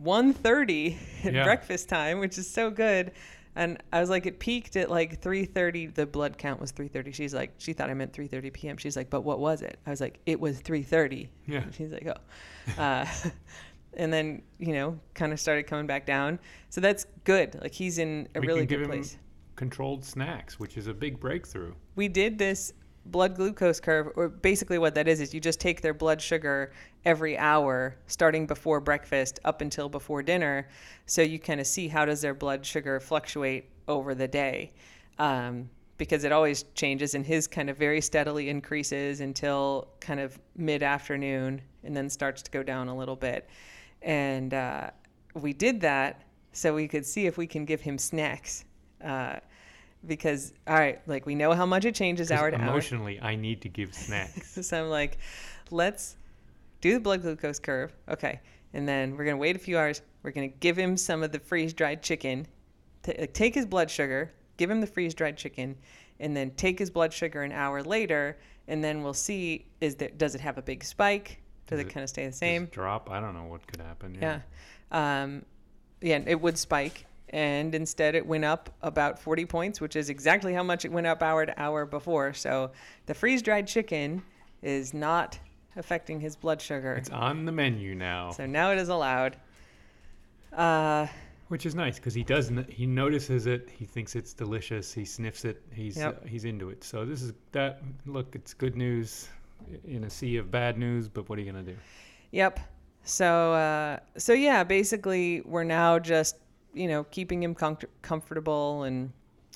1:30 0.01 0.97
at 1.25 1.33
Yeah. 1.33 1.43
breakfast 1.43 1.89
time, 1.89 2.19
which 2.19 2.37
is 2.37 2.49
so 2.49 2.69
good. 2.71 3.11
And 3.55 3.81
I 3.91 3.99
was 3.99 4.09
like, 4.09 4.25
it 4.25 4.39
peaked 4.39 4.75
at 4.75 4.89
like 4.89 5.21
3:30. 5.21 5.93
The 5.93 6.05
blood 6.05 6.37
count 6.37 6.61
was 6.61 6.71
3:30. 6.71 7.13
She's 7.13 7.33
like, 7.33 7.53
she 7.57 7.73
thought 7.73 7.89
I 7.89 7.93
meant 7.93 8.13
3:30 8.13 8.53
p.m. 8.53 8.77
She's 8.77 8.95
like, 8.95 9.09
but 9.09 9.21
what 9.21 9.39
was 9.39 9.61
it? 9.61 9.77
I 9.85 9.89
was 9.89 9.99
like, 9.99 10.19
it 10.25 10.39
was 10.39 10.61
3:30. 10.61 11.27
Yeah. 11.47 11.59
And 11.59 11.75
she's 11.75 11.91
like, 11.91 12.07
oh. 12.07 12.81
Uh, 12.81 13.05
and 13.93 14.11
then 14.11 14.41
you 14.57 14.73
know, 14.73 14.99
kind 15.13 15.33
of 15.33 15.39
started 15.39 15.63
coming 15.63 15.87
back 15.87 16.05
down. 16.05 16.39
So 16.69 16.79
that's 16.79 17.05
good. 17.25 17.59
Like 17.61 17.73
he's 17.73 17.97
in 17.97 18.29
a 18.35 18.39
we 18.39 18.47
really 18.47 18.65
good 18.65 18.81
him 18.81 18.89
place. 18.89 19.17
controlled 19.55 20.05
snacks, 20.05 20.59
which 20.59 20.77
is 20.77 20.87
a 20.87 20.93
big 20.93 21.19
breakthrough. 21.19 21.73
we 21.95 22.07
did 22.07 22.37
this 22.37 22.73
blood 23.05 23.35
glucose 23.35 23.79
curve 23.79 24.09
or 24.15 24.29
basically 24.29 24.77
what 24.77 24.93
that 24.93 25.07
is 25.07 25.19
is 25.19 25.33
you 25.33 25.39
just 25.39 25.59
take 25.59 25.81
their 25.81 25.93
blood 25.93 26.21
sugar 26.21 26.71
every 27.03 27.37
hour 27.37 27.95
starting 28.05 28.45
before 28.45 28.79
breakfast 28.79 29.39
up 29.43 29.61
until 29.61 29.89
before 29.89 30.21
dinner 30.21 30.67
so 31.07 31.21
you 31.21 31.39
kind 31.39 31.59
of 31.59 31.65
see 31.65 31.87
how 31.87 32.05
does 32.05 32.21
their 32.21 32.35
blood 32.35 32.65
sugar 32.65 32.99
fluctuate 32.99 33.71
over 33.87 34.15
the 34.15 34.27
day. 34.27 34.71
Um, 35.19 35.69
because 35.97 36.23
it 36.23 36.31
always 36.31 36.63
changes 36.73 37.13
and 37.13 37.23
his 37.23 37.47
kind 37.47 37.69
of 37.69 37.77
very 37.77 38.01
steadily 38.01 38.49
increases 38.49 39.21
until 39.21 39.87
kind 39.99 40.19
of 40.19 40.39
mid-afternoon 40.55 41.61
and 41.83 41.95
then 41.95 42.09
starts 42.09 42.41
to 42.41 42.49
go 42.49 42.63
down 42.63 42.87
a 42.87 42.95
little 42.95 43.15
bit. 43.15 43.47
And 44.01 44.51
uh, 44.51 44.89
we 45.35 45.53
did 45.53 45.79
that 45.81 46.23
so 46.53 46.73
we 46.73 46.87
could 46.87 47.05
see 47.05 47.27
if 47.27 47.37
we 47.37 47.45
can 47.45 47.65
give 47.65 47.81
him 47.81 47.99
snacks. 47.99 48.65
Uh, 49.03 49.35
because 50.05 50.53
all 50.67 50.75
right 50.75 50.99
like 51.07 51.25
we 51.25 51.35
know 51.35 51.53
how 51.53 51.65
much 51.65 51.85
it 51.85 51.93
changes 51.95 52.31
hour 52.31 52.49
to 52.51 52.57
hour 52.57 52.63
emotionally, 52.63 53.19
I 53.21 53.35
need 53.35 53.61
to 53.61 53.69
give 53.69 53.93
snacks. 54.07 54.57
so 54.65 54.83
I'm 54.83 54.89
like, 54.89 55.17
let's 55.69 56.17
do 56.81 56.93
the 56.93 56.99
blood 56.99 57.21
glucose 57.21 57.59
curve. 57.59 57.93
Okay. 58.09 58.39
And 58.73 58.87
then 58.87 59.11
we're 59.11 59.25
going 59.25 59.35
to 59.35 59.41
wait 59.41 59.55
a 59.55 59.59
few 59.59 59.77
hours. 59.77 60.01
We're 60.23 60.31
going 60.31 60.49
to 60.49 60.57
give 60.59 60.77
him 60.77 60.95
some 60.97 61.23
of 61.23 61.31
the 61.31 61.39
freeze 61.39 61.73
dried 61.73 62.01
chicken, 62.01 62.47
t- 63.03 63.13
take 63.33 63.53
his 63.53 63.65
blood 63.65 63.91
sugar, 63.91 64.31
give 64.57 64.69
him 64.71 64.79
the 64.81 64.87
freeze 64.87 65.13
dried 65.13 65.35
chicken, 65.37 65.75
and 66.19 66.35
then 66.35 66.51
take 66.51 66.79
his 66.79 66.89
blood 66.89 67.11
sugar 67.11 67.41
an 67.43 67.51
hour 67.51 67.83
later. 67.83 68.39
And 68.67 68.83
then 68.83 69.03
we'll 69.03 69.13
see 69.13 69.65
is 69.81 69.95
there, 69.95 70.09
does 70.09 70.35
it 70.35 70.41
have 70.41 70.57
a 70.57 70.61
big 70.61 70.83
spike? 70.83 71.41
Does, 71.67 71.77
Does 71.77 71.85
it, 71.85 71.89
it 71.89 71.93
kind 71.93 72.03
of 72.03 72.09
stay 72.09 72.25
the 72.25 72.31
same? 72.33 72.65
drop. 72.67 73.09
I 73.11 73.19
don't 73.19 73.33
know 73.33 73.43
what 73.43 73.67
could 73.67 73.81
happen. 73.81 74.17
Yeah. 74.19 74.39
Um, 74.91 75.43
yeah, 76.01 76.19
it 76.25 76.39
would 76.39 76.57
spike. 76.57 77.05
And 77.31 77.73
instead, 77.73 78.13
it 78.15 78.25
went 78.25 78.43
up 78.45 78.69
about 78.81 79.17
40 79.17 79.45
points, 79.45 79.79
which 79.81 79.95
is 79.95 80.09
exactly 80.09 80.53
how 80.53 80.63
much 80.63 80.83
it 80.85 80.91
went 80.91 81.07
up 81.07 81.23
hour 81.23 81.45
to 81.45 81.59
hour 81.61 81.85
before. 81.85 82.33
So 82.33 82.71
the 83.05 83.13
freeze 83.13 83.41
dried 83.41 83.67
chicken 83.67 84.21
is 84.61 84.93
not 84.93 85.39
affecting 85.77 86.19
his 86.19 86.35
blood 86.35 86.61
sugar. 86.61 86.93
It's 86.95 87.09
on 87.09 87.45
the 87.45 87.51
menu 87.53 87.95
now, 87.95 88.31
So 88.31 88.45
now 88.45 88.71
it 88.71 88.77
is 88.77 88.89
allowed. 88.89 89.37
Uh, 90.51 91.07
which 91.47 91.65
is 91.65 91.75
nice 91.75 91.95
because 91.97 92.13
he 92.13 92.23
does. 92.23 92.49
n- 92.49 92.65
He 92.69 92.85
notices 92.85 93.45
it. 93.45 93.69
He 93.69 93.85
thinks 93.85 94.15
it's 94.15 94.33
delicious. 94.33 94.93
He 94.93 95.05
sniffs 95.05 95.45
it. 95.45 95.61
He's 95.73 95.97
Yep. 95.97 96.21
uh, 96.23 96.27
he's 96.27 96.45
into 96.45 96.69
it. 96.69 96.83
So 96.83 97.05
this 97.05 97.21
is 97.21 97.33
that. 97.51 97.81
Look, 98.05 98.35
it's 98.35 98.53
good 98.53 98.75
news 98.75 99.29
in 99.85 100.03
a 100.05 100.09
sea 100.09 100.37
of 100.37 100.49
bad 100.51 100.77
news. 100.77 101.07
But 101.09 101.27
what 101.29 101.37
are 101.37 101.41
you 101.41 101.51
gonna 101.51 101.63
do? 101.63 101.77
Yep. 102.31 102.59
So 103.03 103.53
uh, 103.53 103.99
so 104.17 104.33
yeah, 104.33 104.63
basically 104.63 105.41
we're 105.41 105.63
now 105.65 105.99
just 105.99 106.35
you 106.73 106.87
know 106.87 107.03
keeping 107.05 107.41
him 107.43 107.53
comfort- 107.55 107.89
comfortable 108.01 108.83
and 108.83 109.11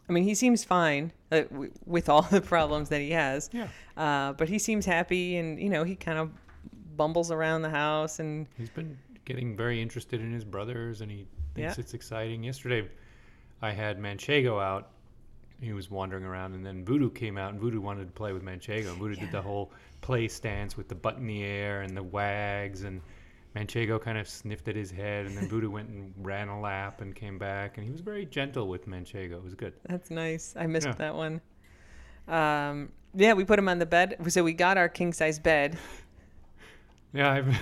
I 0.09 0.11
mean 0.13 0.23
he 0.23 0.35
seems 0.35 0.63
fine 0.63 1.11
uh, 1.31 1.41
w- 1.43 1.71
with 1.85 2.09
all 2.09 2.21
the 2.31 2.41
problems 2.41 2.89
that 2.89 3.01
he 3.01 3.11
has. 3.11 3.49
Yeah. 3.53 3.67
Uh, 3.97 4.33
but 4.33 4.49
he 4.49 4.59
seems 4.59 4.85
happy 4.85 5.37
and 5.37 5.59
you 5.59 5.69
know 5.69 5.83
he 5.83 5.95
kind 5.95 6.17
of 6.19 6.31
bumbles 6.97 7.31
around 7.31 7.61
the 7.61 7.69
house 7.69 8.19
and 8.19 8.47
He's 8.57 8.69
been 8.69 8.97
getting 9.25 9.57
very 9.57 9.81
interested 9.81 10.21
in 10.21 10.31
his 10.31 10.43
brothers, 10.45 11.01
and 11.01 11.09
he 11.11 11.25
thinks 11.55 11.77
Yeah. 11.77 11.81
it's 11.81 11.93
exciting. 11.95 12.43
Yesterday, 12.43 12.87
I 13.61 13.71
had 13.71 13.99
Manchego 13.99 14.61
out. 14.61 14.91
He 15.59 15.73
was 15.73 15.89
wandering 15.89 16.23
around, 16.25 16.53
and 16.53 16.63
then 16.65 16.85
Voodoo 16.85 17.09
came 17.09 17.37
out, 17.37 17.51
and 17.51 17.59
Voodoo 17.59 17.81
wanted 17.81 18.05
to 18.05 18.11
play 18.11 18.33
with 18.33 18.43
Manchego. 18.43 18.89
And 18.89 18.97
Voodoo 18.99 19.15
did 19.15 19.31
the 19.31 19.41
whole 19.41 19.71
play 20.01 20.27
stance 20.27 20.77
with 20.77 20.87
the 20.89 20.95
butt 20.95 21.17
in 21.17 21.25
the 21.25 21.43
air 21.43 21.81
and 21.81 21.97
the 21.97 22.03
wags, 22.03 22.83
and 22.83 23.01
Manchego 23.55 24.01
kind 24.01 24.17
of 24.17 24.27
sniffed 24.27 24.67
at 24.67 24.75
his 24.75 24.91
head, 24.91 25.25
and 25.25 25.37
then 25.37 25.47
Voodoo 25.47 25.69
went 25.69 25.89
and 25.89 26.13
ran 26.17 26.49
a 26.49 26.59
lap 26.59 27.01
and 27.01 27.15
came 27.15 27.37
back, 27.37 27.77
and 27.77 27.85
he 27.85 27.91
was 27.91 28.01
very 28.01 28.25
gentle 28.25 28.67
with 28.67 28.85
Manchego. 28.87 29.33
It 29.33 29.43
was 29.43 29.55
good. 29.55 29.73
that's 29.87 30.11
nice. 30.11 30.53
I 30.57 30.67
missed 30.67 30.87
Yeah. 30.87 30.93
that 30.95 31.15
one. 31.15 31.41
Um, 32.27 32.89
yeah, 33.13 33.33
we 33.33 33.45
put 33.45 33.57
him 33.57 33.69
on 33.69 33.79
the 33.79 33.85
bed. 33.85 34.17
So 34.27 34.43
we 34.43 34.51
got 34.53 34.77
our 34.77 34.89
king 34.89 35.13
size 35.13 35.39
bed. 35.39 35.77
Yeah, 37.13 37.31
I've, 37.31 37.57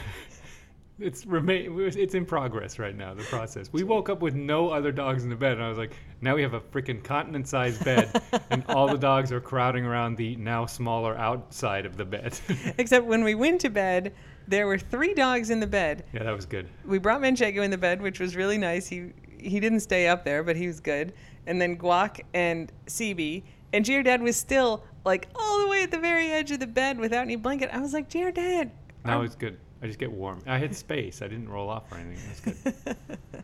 it's 1.00 1.28
remain. 1.28 1.80
It's 1.80 2.16
in 2.16 2.26
progress 2.26 2.80
right 2.80 2.96
now. 2.98 3.14
The 3.14 3.22
process. 3.22 3.70
We 3.72 3.84
woke 3.84 4.10
up 4.10 4.20
with 4.24 4.34
no 4.34 4.70
other 4.72 4.92
dogs 4.92 5.24
in 5.24 5.30
the 5.30 5.36
bed, 5.36 5.52
and 5.54 5.62
I 5.64 5.70
was 5.70 5.78
like, 5.78 5.96
now 6.22 6.34
we 6.34 6.42
have 6.42 6.56
a 6.56 6.60
freaking 6.60 7.04
continent 7.04 7.48
size 7.48 7.78
bed, 7.84 8.20
and 8.50 8.64
all 8.70 8.88
the 8.88 8.98
dogs 8.98 9.32
are 9.32 9.40
crowding 9.40 9.86
around 9.86 10.16
the 10.18 10.36
now 10.38 10.66
smaller 10.66 11.16
outside 11.20 11.86
of 11.86 11.98
the 11.98 12.06
bed. 12.06 12.40
Except 12.80 13.06
when 13.06 13.24
we 13.24 13.36
went 13.36 13.62
to 13.62 13.70
bed, 13.70 14.16
there 14.48 14.68
were 14.68 14.78
three 14.78 15.14
dogs 15.14 15.50
in 15.50 15.60
the 15.60 15.68
bed. 15.68 16.04
yeah, 16.14 16.24
that 16.24 16.36
was 16.36 16.46
good. 16.46 16.68
we 16.86 17.00
brought 17.00 17.22
Manchego 17.22 17.64
in 17.64 17.72
the 17.72 17.78
bed, 17.78 18.02
which 18.02 18.20
was 18.20 18.36
really 18.36 18.58
nice. 18.58 18.88
He 18.88 19.12
he 19.38 19.60
didn't 19.60 19.82
stay 19.82 20.08
up 20.08 20.24
there, 20.24 20.44
but 20.44 20.56
he 20.56 20.68
was 20.68 20.80
good. 20.80 21.14
And 21.46 21.62
then 21.62 21.78
Guac 21.78 22.22
and 22.34 22.72
CB 22.88 23.44
and 23.74 23.84
Dad 23.84 24.22
was 24.22 24.38
still 24.38 24.84
like 25.04 25.28
all 25.36 25.60
the 25.62 25.68
way 25.68 25.84
at 25.84 25.92
the 25.92 26.00
very 26.00 26.30
edge 26.32 26.52
of 26.52 26.60
the 26.60 26.68
bed 26.68 26.98
without 27.00 27.24
any 27.24 27.36
blanket. 27.36 27.70
I 27.74 27.80
was 27.80 27.94
like, 27.94 28.10
Dad. 28.10 28.72
No, 29.04 29.22
it's 29.22 29.36
good. 29.36 29.58
I 29.82 29.88
just 29.88 30.00
get 30.00 30.12
warm. 30.12 30.42
I 30.48 30.58
had 30.58 30.74
space. 30.74 31.22
I 31.22 31.28
didn't 31.28 31.50
roll 31.50 31.70
off 31.70 31.92
or 31.92 31.98
anything. 31.98 32.54
Was 32.54 32.74
good. 32.86 32.96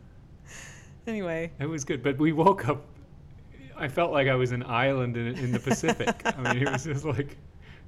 anyway, 1.06 1.50
It 1.58 1.66
was 1.66 1.84
good. 1.84 2.02
But 2.02 2.18
we 2.18 2.32
woke 2.32 2.66
up. 2.68 2.82
I 3.76 3.88
felt 3.88 4.12
like 4.12 4.28
I 4.28 4.34
was 4.34 4.52
an 4.52 4.62
island 4.62 5.16
in, 5.16 5.26
in 5.38 5.52
the 5.52 5.58
Pacific. 5.58 6.14
I 6.24 6.54
mean, 6.54 6.66
it 6.66 6.70
was 6.70 6.84
just 6.84 7.04
like, 7.04 7.36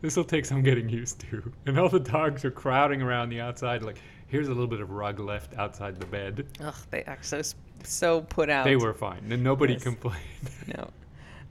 this 0.03 0.17
will 0.17 0.25
take 0.25 0.45
some 0.45 0.63
getting 0.63 0.89
used 0.89 1.21
to. 1.31 1.51
And 1.67 1.79
all 1.79 1.89
the 1.89 2.01
dogs 2.01 2.45
are 2.45 2.51
crowding 2.51 3.01
around 3.01 3.31
the 3.31 3.41
outside. 3.41 3.83
Like, 3.83 3.99
here's 4.27 4.49
a 4.49 4.51
little 4.51 4.67
bit 4.67 4.81
of 4.81 4.91
rug 4.91 5.19
left 5.21 5.55
outside 5.57 5.99
the 5.99 6.07
bed. 6.07 6.47
ugh, 6.61 6.75
they 6.91 7.03
act 7.05 7.25
so 7.25 7.41
so 7.85 8.21
put 8.23 8.51
out. 8.51 8.65
They 8.65 8.77
were 8.77 8.93
fine. 8.95 9.31
And 9.33 9.43
nobody 9.43 9.73
Yes. 9.75 9.83
complained. 9.83 10.19
No. 10.77 10.91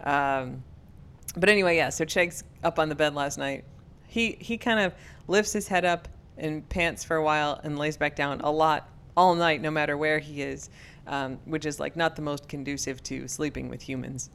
Um, 0.03 0.63
but 1.35 1.49
anyway, 1.49 1.77
yeah. 1.77 1.89
So 1.89 2.05
Cheg's 2.05 2.43
up 2.63 2.77
on 2.79 2.89
the 2.89 2.95
bed 2.95 3.15
last 3.15 3.37
night. 3.37 3.63
He 4.07 4.37
he 4.39 4.57
kind 4.57 4.79
of 4.79 4.93
lifts 5.27 5.53
his 5.53 5.67
head 5.67 5.85
up 5.85 6.07
and 6.37 6.67
pants 6.69 7.03
for 7.03 7.15
a 7.17 7.23
while 7.23 7.59
and 7.63 7.77
lays 7.77 7.97
back 7.97 8.15
down 8.15 8.41
a 8.41 8.51
lot 8.51 8.89
all 9.15 9.35
night, 9.35 9.61
no 9.61 9.69
matter 9.71 9.95
where 9.97 10.19
he 10.19 10.41
is, 10.41 10.69
um, 11.07 11.37
which 11.45 11.65
is 11.65 11.79
like 11.79 11.95
not 11.95 12.15
the 12.15 12.21
most 12.21 12.47
conducive 12.49 13.01
to 13.03 13.27
sleeping 13.27 13.69
with 13.69 13.81
humans. 13.81 14.29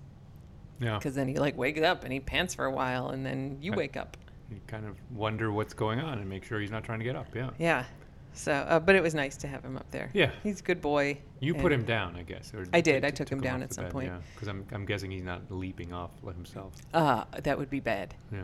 Yeah. 0.80 0.98
Because 0.98 1.14
then 1.14 1.28
he 1.28 1.34
like 1.38 1.56
wakes 1.56 1.80
up 1.82 2.04
and 2.04 2.12
he 2.12 2.20
pants 2.20 2.54
for 2.54 2.64
a 2.66 2.70
while, 2.70 3.10
and 3.10 3.24
then 3.24 3.58
you 3.60 3.72
Right. 3.72 3.78
wake 3.78 3.96
up. 3.96 4.16
You 4.50 4.60
kind 4.66 4.86
of 4.86 4.96
wonder 5.10 5.50
what's 5.50 5.74
going 5.74 5.98
on 6.00 6.18
and 6.18 6.28
make 6.28 6.44
sure 6.44 6.60
he's 6.60 6.70
not 6.70 6.84
trying 6.84 6.98
to 7.00 7.04
get 7.04 7.16
up. 7.16 7.34
Yeah. 7.34 7.50
Yeah. 7.58 7.84
So, 8.32 8.52
uh, 8.52 8.78
but 8.78 8.94
it 8.94 9.02
was 9.02 9.14
nice 9.14 9.36
to 9.38 9.48
have 9.48 9.64
him 9.64 9.76
up 9.78 9.90
there. 9.90 10.10
Yeah. 10.12 10.30
He's 10.42 10.60
a 10.60 10.62
good 10.62 10.80
boy. 10.82 11.18
You 11.40 11.54
put 11.54 11.72
him 11.72 11.84
down, 11.84 12.16
I 12.16 12.22
guess. 12.22 12.52
I 12.72 12.80
did. 12.82 13.00
t- 13.00 13.06
I 13.06 13.10
t- 13.10 13.16
took 13.16 13.28
him 13.30 13.40
down 13.40 13.62
at 13.62 13.72
some 13.72 13.84
bed, 13.84 13.92
point. 13.92 14.08
Yeah, 14.08 14.18
because 14.34 14.48
I'm, 14.48 14.64
I'm 14.72 14.84
guessing 14.84 15.10
he's 15.10 15.22
not 15.24 15.40
leaping 15.50 15.92
off 15.94 16.10
like 16.22 16.34
himself. 16.36 16.74
Uh, 16.92 17.24
that 17.42 17.56
would 17.58 17.70
be 17.70 17.80
bad. 17.80 18.14
Yeah. 18.30 18.42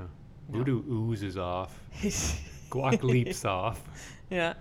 No. 0.48 0.58
Voodoo 0.58 0.82
oozes 0.90 1.36
off. 1.36 1.78
Guac 2.70 3.02
leaps 3.02 3.44
off. 3.44 3.82
Yeah. 4.30 4.54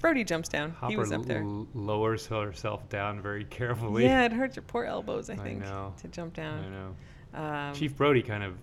Brody 0.00 0.24
jumps 0.24 0.48
down. 0.48 0.70
Hopper 0.70 0.90
he 0.90 0.96
was 0.96 1.12
up 1.12 1.26
there. 1.26 1.42
l- 1.42 1.66
lowers 1.74 2.26
herself 2.26 2.88
down 2.88 3.20
very 3.20 3.44
carefully. 3.50 4.04
Yeah, 4.04 4.24
it 4.24 4.32
hurts 4.32 4.56
your 4.56 4.62
poor 4.62 4.84
elbows, 4.84 5.28
I 5.28 5.34
I 5.34 5.36
think, 5.36 5.60
know. 5.60 5.92
to 6.00 6.08
jump 6.08 6.32
down. 6.32 6.64
I 6.64 6.68
know. 6.70 6.96
Um, 7.34 7.74
Chief 7.74 7.96
Brody 7.96 8.22
kind 8.22 8.42
of 8.42 8.54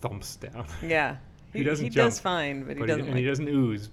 thumps 0.00 0.36
down. 0.36 0.66
Yeah. 0.82 1.16
He 1.52 1.64
doesn't 1.64 1.84
He 1.84 1.90
jump, 1.90 2.10
does 2.10 2.20
fine, 2.20 2.62
but 2.62 2.76
he 2.76 2.86
doesn't. 2.86 3.08
and 3.08 3.18
he 3.18 3.24
doesn't 3.24 3.48
ooze, 3.48 3.90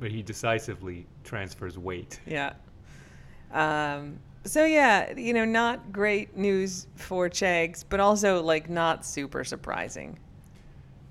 but 0.00 0.10
he 0.10 0.22
decisively 0.22 1.06
transfers 1.22 1.78
weight. 1.78 2.18
Yeah. 2.26 2.54
Um, 3.52 4.18
so 4.44 4.64
yeah, 4.64 5.16
you 5.16 5.32
know, 5.32 5.44
not 5.44 5.92
great 5.92 6.36
news 6.36 6.88
for 6.96 7.28
Chags, 7.30 7.84
but 7.88 8.00
also 8.00 8.42
like 8.42 8.68
not 8.68 9.06
super 9.06 9.44
surprising. 9.44 10.18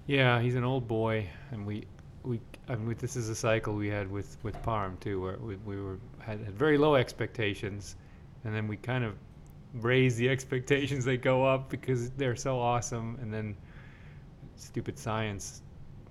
Yeah, 0.06 0.42
he's 0.42 0.56
an 0.56 0.66
old 0.66 0.86
boy, 0.86 1.28
and 1.52 1.66
we 1.66 1.86
we 2.24 2.42
I 2.68 2.76
mean 2.76 2.96
this 3.00 3.16
is 3.16 3.30
a 3.30 3.36
cycle 3.36 3.74
we 3.74 3.88
had 3.88 4.12
with 4.12 4.36
with 4.44 4.62
Parm 4.64 5.00
too, 5.00 5.22
where 5.22 5.38
we, 5.38 5.56
we 5.66 5.82
were 5.82 5.98
had, 6.20 6.40
had 6.42 6.58
very 6.58 6.78
low 6.78 6.96
expectations, 6.96 7.96
and 8.44 8.54
then 8.54 8.68
we 8.68 8.76
kind 8.76 9.06
of 9.06 9.16
raise 9.74 10.16
the 10.16 10.30
expectations. 10.30 11.06
They 11.06 11.18
go 11.18 11.46
up 11.46 11.70
because 11.70 12.12
they're 12.12 12.36
so 12.36 12.60
awesome, 12.60 13.18
and 13.22 13.34
then 13.34 13.56
stupid 14.56 14.98
science 14.98 15.62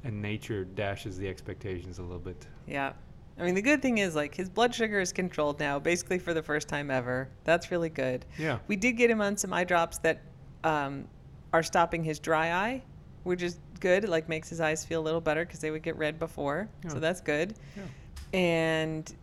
and 0.05 0.21
nature 0.21 0.65
dashes 0.65 1.17
the 1.17 1.29
expectations 1.29 1.99
a 1.99 2.03
little 2.03 2.19
bit. 2.19 2.47
Yeah. 2.67 2.93
I 3.39 3.45
mean, 3.45 3.55
the 3.55 3.63
good 3.63 3.81
thing 3.81 3.99
is 3.99 4.15
like 4.15 4.35
his 4.35 4.49
blood 4.49 4.75
sugar 4.75 5.01
is 5.01 5.13
controlled 5.13 5.59
now, 5.59 5.79
basically 5.79 6.19
for 6.19 6.35
the 6.35 6.43
first 6.43 6.69
time 6.69 6.91
ever. 6.91 7.29
That's 7.45 7.71
really 7.71 7.89
good. 7.89 8.27
Yeah. 8.39 8.59
We 8.67 8.77
did 8.77 8.93
get 8.93 9.11
him 9.11 9.21
on 9.21 9.37
some 9.37 9.53
eye 9.53 9.65
drops 9.65 9.99
that 9.99 10.21
um, 10.65 11.07
are 11.53 11.63
stopping 11.63 12.05
his 12.05 12.19
dry 12.19 12.53
eye, 12.53 12.83
which 13.23 13.43
is 13.43 13.59
good. 13.81 14.05
It 14.05 14.11
like 14.11 14.29
makes 14.29 14.49
his 14.49 14.61
eyes 14.61 14.85
feel 14.85 15.01
a 15.01 15.05
little 15.05 15.21
better 15.21 15.45
because 15.45 15.61
they 15.61 15.71
would 15.71 15.83
get 15.83 15.97
red 15.97 16.19
before. 16.19 16.69
Yeah. 16.85 16.91
So 16.91 17.01
that's 17.01 17.21
good. 17.21 17.55
Yeah. 17.77 18.39
And 18.39 19.15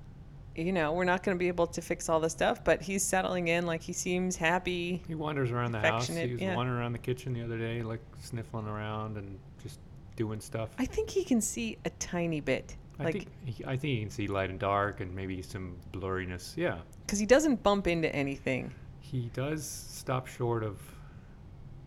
you 0.56 0.74
know, 0.74 0.92
we're 0.92 1.06
not 1.06 1.24
going 1.24 1.38
to 1.38 1.40
be 1.40 1.48
able 1.48 1.68
to 1.68 1.82
fix 1.82 2.10
all 2.10 2.20
the 2.20 2.30
stuff, 2.30 2.64
but 2.64 2.82
he's 2.82 3.04
settling 3.04 3.48
in. 3.48 3.66
Like 3.66 3.82
he 3.82 3.94
seems 3.94 4.36
happy. 4.36 5.02
He 5.08 5.16
wanders 5.16 5.52
around 5.52 5.72
the 5.72 5.80
house. 5.80 6.08
He 6.08 6.32
was 6.32 6.42
yeah. 6.42 6.56
wandering 6.56 6.80
around 6.80 6.92
the 6.94 7.00
kitchen 7.00 7.34
the 7.34 7.44
other 7.44 7.58
day, 7.58 7.82
like 7.82 8.02
sniffling 8.20 8.68
around 8.68 9.18
and 9.18 9.40
just 9.64 9.80
doing 10.16 10.40
stuff. 10.42 10.70
I 10.78 10.86
think 10.86 11.10
he 11.10 11.24
can 11.24 11.40
see 11.42 11.78
a 11.86 11.90
tiny 11.92 12.42
bit, 12.42 12.76
I 13.00 13.04
like 13.06 13.14
think 13.14 13.28
he, 13.46 13.66
I 13.66 13.78
think 13.78 13.84
he 13.84 14.00
can 14.02 14.10
see 14.10 14.28
light 14.28 14.50
and 14.50 14.60
dark 14.60 15.00
and 15.00 15.16
maybe 15.16 15.42
some 15.42 15.78
blurriness. 15.94 16.58
Yeah, 16.58 16.80
because 17.06 17.20
he 17.20 17.26
doesn't 17.26 17.64
bump 17.64 17.88
into 17.88 18.14
anything. 18.14 18.74
he 19.00 19.30
does 19.34 19.66
stop 19.66 20.28
short 20.28 20.64
of 20.64 20.78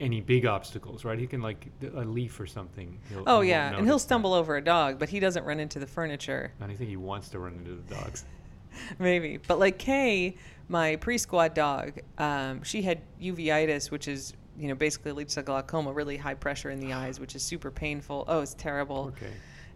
any 0.01 0.21
big 0.21 0.47
obstacles, 0.47 1.05
right? 1.05 1.19
He 1.19 1.27
can 1.27 1.43
like 1.43 1.69
a 1.95 2.05
leaf 2.05 2.41
or 2.41 2.47
something. 2.47 2.99
He'll, 3.11 3.25
Oh 3.27 3.41
he 3.43 3.51
yeah, 3.51 3.69
and 3.69 3.77
he'll 3.77 3.85
notice 3.85 4.03
that. 4.03 4.09
stumble 4.09 4.33
over 4.35 4.57
a 4.57 4.65
dog, 4.65 4.99
but 4.99 5.09
he 5.11 5.21
doesn't 5.21 5.45
run 5.45 5.61
into 5.61 5.79
the 5.79 5.87
furniture. 5.87 6.53
And 6.61 6.73
I 6.73 6.75
think 6.75 6.89
he 6.89 6.97
wants 6.97 7.29
to 7.31 7.39
run 7.39 7.55
into 7.55 7.75
the 7.75 7.95
dogs. 7.95 8.25
Maybe. 8.99 9.39
But 9.47 9.59
like 9.59 9.79
Kay, 9.79 10.37
my 10.69 10.97
pre 10.97 11.19
squad 11.19 11.55
dog, 11.55 12.01
um, 12.19 12.63
she 12.63 12.83
had 12.83 13.01
uveitis, 13.21 13.91
which 13.91 14.09
is, 14.09 14.35
you 14.59 14.69
know, 14.69 14.75
basically 14.75 15.13
leads 15.13 15.35
to 15.35 15.43
glaucoma, 15.43 15.93
really 15.93 16.17
high 16.17 16.35
pressure 16.35 16.71
in 16.71 16.81
the 16.81 16.93
eyes, 17.03 17.19
which 17.21 17.35
is 17.35 17.43
super 17.43 17.71
painful. 17.71 18.25
Oh, 18.29 18.41
it's 18.41 18.55
terrible. 18.55 19.13
Okay, 19.17 19.33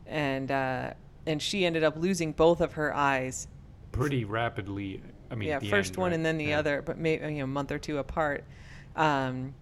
And, 0.06 0.50
uh, 0.50 0.92
and 1.26 1.40
she 1.42 1.64
ended 1.66 1.82
up 1.85 1.96
losing 1.96 2.32
both 2.32 2.61
of 2.61 2.72
her 2.74 2.94
eyes. 2.94 3.48
pretty 3.92 4.24
rapidly. 4.24 5.02
I 5.30 5.35
mean, 5.35 5.48
yeah, 5.48 5.59
the 5.59 5.68
first 5.70 5.90
end, 5.92 5.96
one 5.96 6.11
right? 6.11 6.14
and 6.14 6.24
then 6.24 6.38
the 6.38 6.44
Yeah. 6.46 6.59
other, 6.61 6.82
but 6.82 6.98
maybe 6.98 7.24
you 7.24 7.38
know, 7.38 7.44
a 7.44 7.46
month 7.48 7.72
or 7.72 7.78
two 7.78 7.98
apart. 7.98 8.44
Um, 8.94 9.54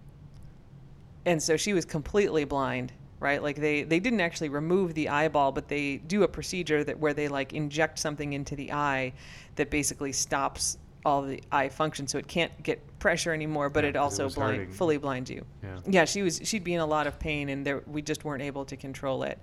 and 1.25 1.41
so 1.41 1.57
she 1.57 1.73
was 1.73 1.85
completely 1.85 2.43
blind, 2.43 2.93
right? 3.19 3.41
Like 3.41 3.57
they 3.57 3.83
they 3.83 3.99
didn't 3.99 4.21
actually 4.21 4.49
remove 4.49 4.93
the 4.93 5.09
eyeball, 5.09 5.51
but 5.51 5.67
they 5.67 5.97
do 5.97 6.23
a 6.23 6.27
procedure 6.27 6.83
that 6.83 6.99
where 6.99 7.13
they 7.13 7.27
like 7.27 7.53
inject 7.53 7.99
something 7.99 8.33
into 8.33 8.55
the 8.55 8.71
eye 8.71 9.13
that 9.55 9.69
basically 9.69 10.11
stops 10.11 10.77
all 11.05 11.21
the 11.21 11.41
eye 11.51 11.69
function, 11.69 12.07
so 12.07 12.17
it 12.17 12.27
can't 12.27 12.51
get 12.63 12.81
pressure 12.99 13.31
anymore, 13.31 13.69
but 13.69 13.83
Yeah, 13.83 13.91
it 13.91 13.95
also 13.95 14.23
was 14.23 14.35
blind, 14.35 14.73
fully 14.73 14.97
blinds 14.97 15.29
you. 15.29 15.45
Yeah. 15.63 15.79
Yeah, 15.87 16.05
she 16.05 16.23
was 16.23 16.41
she'd 16.43 16.63
be 16.63 16.73
in 16.73 16.81
a 16.81 16.85
lot 16.85 17.05
of 17.07 17.19
pain, 17.19 17.49
and 17.49 17.65
there 17.65 17.83
we 17.85 18.01
just 18.01 18.25
weren't 18.25 18.41
able 18.41 18.65
to 18.65 18.75
control 18.75 19.23
it. 19.23 19.37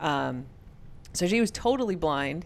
Um, 0.00 0.46
so 1.12 1.26
she 1.26 1.40
was 1.40 1.50
totally 1.50 1.96
blind. 1.96 2.44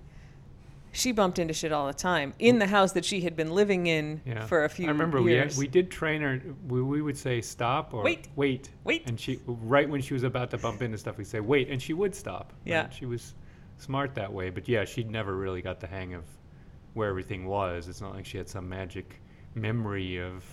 She 0.95 1.13
bumped 1.13 1.39
into 1.39 1.55
shit 1.55 1.73
all 1.73 1.87
the 1.87 1.95
time 1.95 2.35
in 2.39 2.59
the 2.59 2.67
house 2.67 2.93
that 2.93 3.05
she 3.05 3.23
had 3.23 3.35
been 3.35 3.51
living 3.51 3.87
in 3.87 4.21
Yeah. 4.27 4.45
for 4.47 4.65
a 4.65 4.69
few 4.69 4.85
years. 4.85 4.91
I 4.91 4.93
remember 4.93 5.19
years. 5.21 5.57
we 5.57 5.65
had, 5.65 5.67
we 5.67 5.67
did 5.67 5.91
train 5.91 6.21
her. 6.21 6.41
We, 6.69 6.83
we 6.83 7.01
would 7.03 7.17
say 7.17 7.41
stop 7.41 7.95
or 7.95 8.03
Wait. 8.03 8.29
wait, 8.37 8.69
Wait. 8.85 9.03
and 9.07 9.19
she 9.19 9.41
right 9.47 9.89
when 9.89 10.03
she 10.03 10.13
was 10.15 10.23
about 10.23 10.51
to 10.51 10.59
bump 10.59 10.83
into 10.83 10.99
stuff, 10.99 11.17
we 11.17 11.25
say 11.25 11.41
wait, 11.41 11.71
and 11.71 11.81
she 11.81 11.95
would 11.95 12.15
stop. 12.15 12.53
right? 12.53 12.71
Yeah. 12.71 12.91
she 12.91 13.07
was 13.07 13.35
smart 13.79 14.15
that 14.17 14.31
way. 14.33 14.51
But 14.51 14.69
yeah, 14.69 14.85
she 14.85 15.03
never 15.03 15.35
really 15.37 15.63
got 15.63 15.81
the 15.81 15.87
hang 15.87 16.13
of 16.15 16.25
where 16.95 17.09
everything 17.09 17.47
was. 17.47 17.89
It's 17.89 18.03
not 18.03 18.15
like 18.15 18.27
she 18.27 18.37
had 18.37 18.49
some 18.49 18.69
magic 18.69 19.21
memory 19.55 20.19
of 20.19 20.45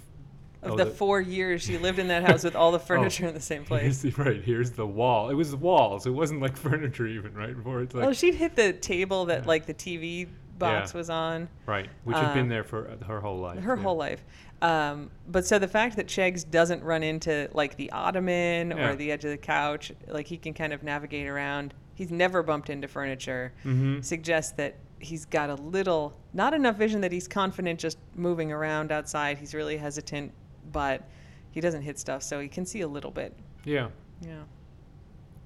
of 0.61 0.71
oh, 0.73 0.75
the 0.75 0.85
four 0.85 1.21
years 1.21 1.61
she 1.61 1.77
lived 1.77 1.99
in 1.99 2.07
that 2.09 2.23
house 2.23 2.43
with 2.43 2.55
all 2.55 2.71
the 2.71 2.79
furniture 2.91 3.25
in 3.27 3.33
the 3.33 3.39
same 3.39 3.63
Here's 3.65 4.01
place. 4.01 4.15
the, 4.15 4.23
right 4.23 4.41
here's 4.43 4.71
the 4.71 4.85
wall. 4.85 5.29
It 5.29 5.35
was 5.35 5.51
the 5.51 5.57
walls. 5.57 6.05
It 6.05 6.11
wasn't 6.11 6.41
like 6.41 6.57
furniture 6.67 7.07
even 7.07 7.33
right 7.33 7.55
before 7.55 7.81
it's 7.81 7.93
like 7.95 8.05
oh, 8.07 8.13
she'd 8.13 8.35
hit 8.35 8.55
the 8.55 8.73
table 8.73 9.25
that 9.25 9.41
Yeah. 9.43 9.47
like 9.47 9.65
the 9.65 9.73
TV 9.73 10.27
box 10.57 10.91
Yeah. 10.93 10.97
was 10.97 11.09
on 11.09 11.47
right, 11.65 11.89
which 12.03 12.17
had 12.17 12.33
been 12.33 12.47
uh, 12.47 12.49
there 12.49 12.63
for 12.65 12.97
her 13.07 13.21
whole 13.21 13.39
life. 13.39 13.59
her 13.63 13.75
yeah. 13.77 13.81
whole 13.83 13.95
life. 13.95 14.23
Um, 14.61 15.09
but 15.29 15.45
so 15.45 15.57
the 15.57 15.69
fact 15.69 15.95
that 15.95 16.07
Chegs 16.07 16.43
doesn't 16.49 16.83
run 16.83 17.01
into 17.03 17.49
like 17.53 17.77
the 17.77 17.89
ottoman 17.93 18.73
or 18.73 18.95
the 18.97 19.09
edge 19.13 19.23
of 19.23 19.31
the 19.31 19.37
couch, 19.37 19.93
like 20.09 20.27
he 20.27 20.35
can 20.37 20.53
kind 20.53 20.73
of 20.73 20.83
navigate 20.83 21.27
around. 21.27 21.73
He's 21.95 22.11
never 22.11 22.43
bumped 22.43 22.69
into 22.69 22.87
furniture. 22.89 23.53
Mhm. 23.63 24.03
Suggests 24.03 24.51
that 24.53 24.75
he's 24.99 25.23
got 25.23 25.49
a 25.49 25.55
little, 25.55 26.13
not 26.33 26.53
enough 26.53 26.75
vision 26.75 26.99
that 27.01 27.11
he's 27.13 27.25
confident 27.27 27.79
just 27.79 27.97
moving 28.15 28.51
around 28.51 28.91
outside. 28.91 29.37
He's 29.37 29.53
really 29.55 29.77
hesitant, 29.77 30.33
but 30.71 31.03
he 31.51 31.61
doesn't 31.61 31.81
hit 31.81 31.99
stuff, 31.99 32.23
so 32.23 32.39
he 32.39 32.47
can 32.47 32.65
see 32.65 32.81
a 32.81 32.87
little 32.87 33.11
bit. 33.11 33.33
Yeah, 33.65 33.89
Yeah, 34.21 34.43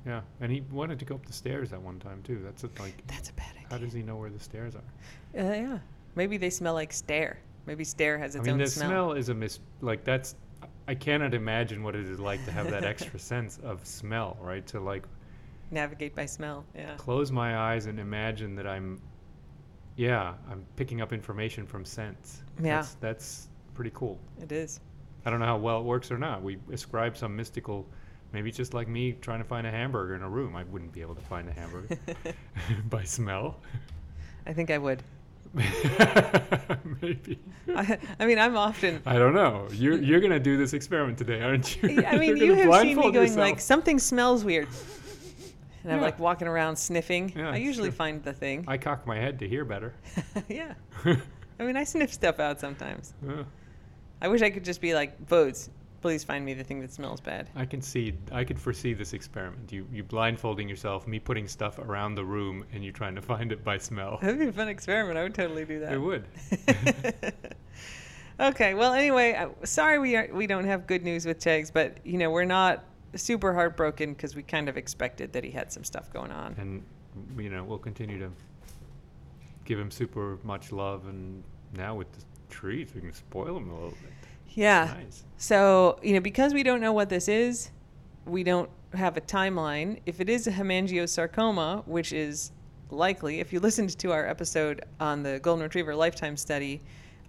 yeah, 0.06 0.22
and 0.42 0.52
he 0.52 0.62
wanted 0.72 1.00
to 1.00 1.06
go 1.06 1.16
up 1.16 1.26
the 1.26 1.34
stairs 1.34 1.72
at 1.74 1.82
one 1.82 2.00
time 2.00 2.22
too. 2.24 2.42
That's 2.44 2.64
a, 2.64 2.70
like 2.80 3.06
that's 3.08 3.30
a 3.30 3.34
bad 3.34 3.52
idea. 3.56 3.68
how 3.70 3.78
does 3.78 3.94
he 3.94 4.04
know 4.04 4.18
where 4.18 4.30
the 4.30 4.40
stairs 4.40 4.76
are? 4.76 5.40
Uh, 5.40 5.54
yeah, 5.54 5.80
maybe 6.16 6.38
they 6.38 6.50
smell 6.50 6.74
like 6.74 6.92
stair. 6.94 7.40
Maybe 7.66 7.84
stair 7.86 8.18
has 8.18 8.36
its 8.36 8.38
I 8.38 8.40
its 8.40 8.46
mean, 8.48 8.54
own 8.54 8.60
the 8.60 8.68
smell. 8.68 8.90
smell. 8.90 9.12
is 9.14 9.30
a 9.30 9.34
mis. 9.34 9.60
Like 9.82 10.04
that's. 10.04 10.36
I 10.88 10.96
cannot 10.96 11.34
imagine 11.34 11.82
what 11.82 11.96
it 11.96 12.06
is 12.06 12.20
like 12.20 12.44
to 12.46 12.52
have 12.52 12.70
that 12.70 12.84
extra 12.84 13.18
sense 13.34 13.58
of 13.64 13.86
smell, 13.86 14.38
right? 14.42 14.66
To 14.68 14.80
like 14.82 15.06
Navigate 15.72 16.14
by 16.14 16.26
smell. 16.26 16.66
Yeah. 16.76 16.96
close 16.98 17.32
my 17.32 17.58
eyes 17.58 17.86
and 17.88 18.00
imagine 18.00 18.56
that 18.56 18.68
I'm. 18.68 19.02
Yeah, 19.96 20.34
I'm 20.50 20.66
picking 20.76 21.02
up 21.02 21.14
information 21.14 21.66
from 21.66 21.86
scents. 21.86 22.44
Yeah. 22.62 22.78
That's, 22.82 22.94
that's 22.96 23.48
pretty 23.74 23.92
cool. 23.94 24.20
It 24.42 24.52
is. 24.52 24.80
I 25.26 25.30
don't 25.30 25.40
know 25.40 25.46
how 25.46 25.58
well 25.58 25.80
it 25.80 25.84
works 25.84 26.12
or 26.12 26.18
not. 26.18 26.44
We 26.44 26.58
ascribe 26.72 27.18
some 27.18 27.36
mystical. 27.36 27.88
Maybe 28.34 28.52
just 28.52 28.74
like 28.74 28.88
me 28.88 29.14
trying 29.14 29.40
to 29.40 29.46
find 29.46 29.68
a 29.68 29.72
hamburger 29.72 30.16
in 30.16 30.24
a 30.24 30.30
room. 30.30 30.56
I 30.56 30.64
wouldn't 30.64 30.92
be 30.92 31.02
able 31.02 31.14
to 31.16 31.22
find 31.22 31.48
a 31.48 31.54
hamburger 31.54 31.98
by 32.90 33.04
smell. 33.04 33.60
I 34.48 34.54
think 34.54 34.72
I 34.72 34.80
would. 34.80 35.04
Maybe. 37.02 37.40
I, 37.76 38.00
I 38.20 38.26
mean, 38.26 38.40
I'm 38.40 38.58
often. 38.58 39.02
I 39.06 39.20
don't 39.20 39.36
know. 39.36 39.68
You're 39.72 40.02
you're 40.02 40.20
gonna 40.20 40.40
do 40.40 40.58
this 40.58 40.74
experiment 40.74 41.18
today, 41.20 41.42
aren't 41.42 41.82
you? 41.82 42.04
I 42.04 42.18
mean, 42.18 42.38
you 42.38 42.56
have 42.56 42.82
seen 42.82 42.98
me 42.98 43.04
going 43.04 43.14
yourself. 43.14 43.38
like 43.38 43.60
something 43.60 44.00
smells 44.00 44.44
weird, 44.44 44.68
and 45.84 45.94
I'm 45.94 46.02
like 46.02 46.18
walking 46.18 46.48
around 46.48 46.76
sniffing. 46.76 47.34
Yeah, 47.36 47.52
I 47.52 47.58
usually 47.58 47.90
true. 47.90 47.98
find 47.98 48.24
the 48.24 48.34
thing. 48.34 48.66
I 48.68 48.78
cock 48.80 49.06
my 49.06 49.18
head 49.18 49.38
to 49.40 49.48
hear 49.48 49.64
better. 49.64 49.94
yeah. 50.50 50.74
I 51.06 51.64
mean, 51.64 51.78
I 51.78 51.84
sniff 51.84 52.12
stuff 52.12 52.40
out 52.40 52.60
sometimes. 52.60 53.14
Uh, 53.28 53.44
I 54.24 54.30
wish 54.30 54.42
I 54.42 54.50
could 54.50 54.64
just 54.64 54.80
be 54.80 54.94
like, 54.94 55.20
votes, 55.28 55.70
please 56.02 56.24
find 56.24 56.46
me 56.46 56.54
the 56.54 56.64
thing 56.64 56.80
that 56.80 56.94
smells 56.94 57.20
bad. 57.20 57.50
I 57.58 57.66
can 57.66 57.82
see. 57.82 58.14
I 58.32 58.46
could 58.46 58.60
foresee 58.60 58.94
this 58.94 59.12
experiment. 59.14 59.72
You 59.72 59.86
you 59.92 60.04
blindfolding 60.04 60.70
yourself, 60.70 61.06
me 61.08 61.20
putting 61.20 61.48
stuff 61.48 61.78
around 61.78 62.16
the 62.16 62.24
room, 62.24 62.66
and 62.74 62.84
you 62.84 62.94
trying 62.94 63.16
to 63.16 63.22
find 63.22 63.52
it 63.52 63.64
by 63.66 63.78
smell. 63.78 64.20
That'd 64.22 64.40
be 64.40 64.48
a 64.48 64.54
fun 64.54 64.70
experiment. 64.70 65.18
I 65.18 65.24
would 65.24 65.36
totally 65.36 65.66
do 65.66 65.80
that. 65.82 65.92
It 65.94 65.98
would. 65.98 66.26
okay. 68.40 68.74
Well, 68.74 68.94
anyway, 68.94 69.46
sorry 69.66 70.00
we 70.00 70.16
are 70.16 70.30
we 70.32 70.48
don't 70.48 70.66
have 70.66 70.88
good 70.88 71.04
news 71.04 71.26
with 71.26 71.40
Chegs, 71.40 71.72
but 71.72 71.98
you 72.06 72.18
know 72.18 72.32
we're 72.32 72.46
not 72.46 72.86
super 73.16 73.54
heartbroken 73.54 74.14
because 74.14 74.36
we 74.36 74.44
kind 74.44 74.70
of 74.70 74.78
expected 74.78 75.34
that 75.34 75.44
he 75.44 75.52
had 75.52 75.72
some 75.72 75.84
stuff 75.84 76.12
going 76.12 76.32
on. 76.32 76.56
and 76.58 76.84
you 77.38 77.50
know 77.50 77.64
we'll 77.64 77.78
continue 77.78 78.20
to 78.20 78.32
give 79.66 79.78
him 79.78 79.92
super 79.92 80.40
much 80.44 80.72
love, 80.72 81.08
and 81.08 81.44
now 81.76 81.96
with 81.96 82.12
the 82.14 82.22
treats, 82.54 82.94
we 82.94 83.02
can 83.02 83.14
spoil 83.14 83.56
them 83.56 83.70
a 83.70 83.74
little 83.74 83.90
bit. 83.90 84.12
Yeah. 84.50 84.94
Nice. 84.98 85.24
So, 85.38 86.00
you 86.04 86.14
know, 86.14 86.20
because 86.20 86.54
we 86.54 86.64
don't 86.64 86.80
know 86.80 86.94
what 86.94 87.10
this 87.10 87.28
is, 87.28 87.72
we 88.26 88.44
don't 88.44 88.70
have 88.94 89.18
a 89.18 89.22
timeline. 89.22 90.00
If 90.06 90.22
it 90.22 90.30
is 90.30 90.48
a 90.48 90.52
hemangiosarcoma, 90.52 91.86
which 91.88 92.14
is 92.14 92.52
likely, 92.92 93.40
if 93.40 93.52
you 93.52 93.60
listened 93.60 93.98
to 93.98 94.12
our 94.12 94.28
episode 94.28 94.86
on 95.00 95.24
the 95.24 95.40
Golden 95.40 95.64
Retriever 95.64 95.96
Lifetime 95.96 96.38
Study, 96.38 96.82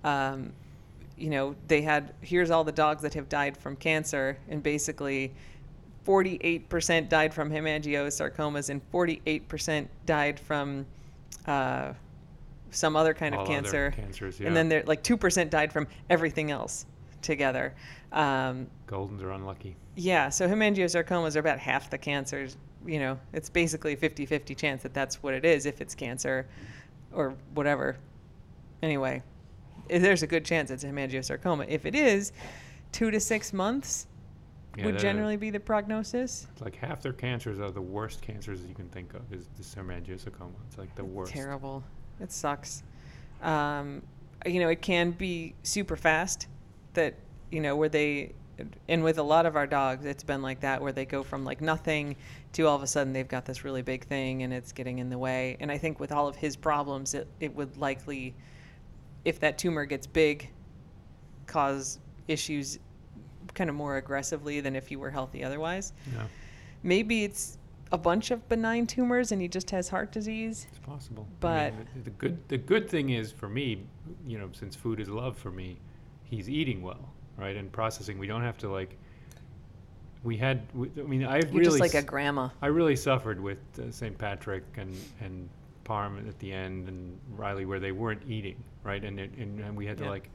um, 0.05 0.53
you 1.17 1.31
know, 1.31 1.55
they 1.69 1.81
had 1.81 2.13
here's 2.21 2.51
all 2.51 2.65
the 2.65 2.73
dogs 2.73 3.03
that 3.03 3.15
have 3.15 3.29
died 3.29 3.57
from 3.57 3.77
cancer, 3.77 4.37
and 4.49 4.63
basically 4.63 5.33
48% 6.07 7.09
died 7.09 7.33
from 7.33 7.51
hemangiosarcomas, 7.51 8.69
and 8.69 8.83
48% 8.93 9.89
died 10.07 10.39
from 10.39 10.85
uh, 11.47 11.93
some 12.75 12.97
other 12.97 13.15
kind 13.15 13.35
All 13.35 13.43
of 13.43 13.49
cancer. 13.49 13.93
cancers, 13.97 14.39
yeah. 14.41 14.49
And 14.49 14.57
then 14.57 14.69
there 14.69 14.83
like 14.87 15.03
2% 15.03 15.51
died 15.51 15.73
from 15.73 15.87
everything 16.11 16.51
else 16.51 16.87
together. 17.23 17.75
Um, 18.13 18.67
Goldens 18.87 19.23
are 19.23 19.31
unlucky. 19.33 19.77
yeah, 19.97 20.29
so 20.29 20.49
hemangiosarcomas 20.49 21.37
are 21.37 21.41
about 21.41 21.59
half 21.59 21.91
the 21.91 21.99
cancers. 21.99 22.57
You 22.87 22.99
know, 22.99 23.19
it's 23.33 23.49
basically 23.49 23.95
a 23.95 23.97
50 23.97 24.27
50 24.27 24.55
chance 24.55 24.83
that 24.83 24.93
that's 24.93 25.23
what 25.23 25.33
it 25.35 25.45
is 25.45 25.65
if 25.67 25.81
it's 25.81 25.95
cancer 25.95 26.47
or 27.13 27.35
whatever. 27.55 27.97
Anyway, 28.83 29.23
there's 29.89 30.23
a 30.23 30.27
good 30.27 30.45
chance 30.45 30.71
it's 30.71 30.85
a 30.85 30.89
hemangiosarcoma. 30.89 31.67
If 31.69 31.87
it 31.87 31.95
is, 31.95 32.33
two 32.93 33.11
to 33.11 33.19
six 33.19 33.53
months 33.55 34.07
Yeah, 34.77 34.85
would 34.87 34.95
they're- 34.97 35.01
generally 35.01 35.37
be 35.37 35.49
the 35.51 35.61
prognosis. 35.61 36.47
It's 36.53 36.61
like 36.61 36.77
half 36.77 37.01
their 37.01 37.13
cancers 37.15 37.59
are 37.59 37.71
the 37.71 37.81
worst 37.81 38.21
cancers 38.21 38.61
you 38.67 38.75
can 38.75 38.89
think 38.91 39.15
of. 39.15 39.33
Is 39.33 39.47
the 39.57 39.81
hemangiosarcoma? 39.81 40.53
It's 40.69 40.77
like 40.77 40.95
the 40.95 41.05
worst. 41.05 41.33
Terrible. 41.33 41.83
It 42.21 42.33
sucks. 42.33 42.83
Um, 43.43 44.03
you 44.47 44.61
know, 44.61 44.69
it 44.69 44.83
can 44.83 45.13
be 45.13 45.55
super 45.63 45.97
fast. 45.97 46.47
That 46.95 47.15
you 47.51 47.61
know 47.61 47.77
where 47.77 47.89
they, 47.89 48.35
and 48.89 49.03
with 49.03 49.19
a 49.19 49.23
lot 49.23 49.47
of 49.47 49.57
our 49.57 49.67
dogs, 49.67 50.05
it's 50.05 50.23
been 50.23 50.43
like 50.43 50.61
that 50.61 50.81
where 50.81 50.93
they 50.93 51.05
go 51.05 51.23
from 51.23 51.45
like 51.45 51.61
nothing 51.61 52.17
to 52.53 52.67
all 52.67 52.77
of 52.77 52.83
a 52.83 52.87
sudden 52.87 53.13
they've 53.13 53.29
got 53.29 53.45
this 53.45 53.65
really 53.65 53.83
big 53.83 54.05
thing 54.05 54.45
and 54.45 54.53
it's 54.53 54.71
getting 54.73 54.99
in 54.99 55.11
the 55.11 55.19
way. 55.19 55.57
And 55.61 55.73
I 55.73 55.79
think 55.79 55.99
with 55.99 56.13
all 56.13 56.29
of 56.29 56.37
his 56.37 56.57
problems, 56.57 57.15
it 57.15 57.27
it 57.41 57.55
would 57.55 57.77
likely, 57.77 58.35
if 59.25 59.41
that 59.41 59.59
tumor 59.59 59.85
gets 59.87 60.07
big, 60.07 60.51
cause 61.47 61.99
issues 62.29 62.79
kind 63.55 63.69
of 63.69 63.77
more 63.77 63.97
aggressively 63.97 64.61
than 64.61 64.75
if 64.75 64.91
you 64.91 64.99
were 64.99 65.11
healthy 65.11 65.45
otherwise. 65.45 65.93
Yeah, 66.13 66.27
Maybe 66.83 67.25
it's 67.25 67.59
a 67.93 67.99
bunch 67.99 68.31
of 68.31 68.49
benign 68.49 68.87
tumors 68.87 69.31
and 69.33 69.41
he 69.41 69.49
just 69.49 69.71
has 69.71 69.89
heart 69.89 70.11
disease. 70.13 70.67
it's 70.71 70.79
possible. 70.79 71.27
I 71.31 71.35
But- 71.41 71.75
mean, 71.75 71.87
the, 71.97 72.01
the 72.03 72.11
good 72.11 72.49
the 72.49 72.59
good 72.59 72.89
thing 72.89 73.11
is 73.11 73.31
for 73.33 73.49
me, 73.49 73.85
you 74.27 74.39
know, 74.39 74.49
since 74.53 74.75
food 74.75 75.01
is 75.01 75.09
love 75.09 75.37
for 75.37 75.51
me, 75.51 75.79
he's 76.25 76.49
eating 76.49 76.83
well, 76.83 77.13
right? 77.37 77.57
And 77.57 77.71
processing, 77.73 78.19
we 78.19 78.27
don't 78.27 78.43
have 78.43 78.59
to 78.59 78.69
like. 78.69 78.97
We 80.23 80.37
had. 80.39 80.63
we- 80.75 80.91
I 80.99 81.03
mean, 81.03 81.25
I 81.25 81.37
You're 81.41 81.49
really. 81.51 81.65
just 81.65 81.81
like 81.81 81.95
a 81.95 82.03
grandma. 82.03 82.49
I 82.63 82.67
really 82.69 82.97
suffered 82.97 83.39
with 83.41 83.59
uh, 83.79 83.91
St. 83.91 84.17
Patrick 84.17 84.65
and 84.77 84.97
and 85.21 85.49
Parm 85.85 86.27
at 86.27 86.39
the 86.39 86.51
end 86.51 86.89
and 86.89 87.19
Riley 87.37 87.67
where 87.67 87.79
they 87.79 87.93
weren't 87.93 88.23
eating, 88.27 88.57
right? 88.85 89.05
And 89.05 89.21
it, 89.21 89.31
and, 89.37 89.61
and 89.61 89.77
we 89.77 89.85
had 89.85 89.99
to 89.99 90.05
Yeah. 90.05 90.11
like 90.11 90.31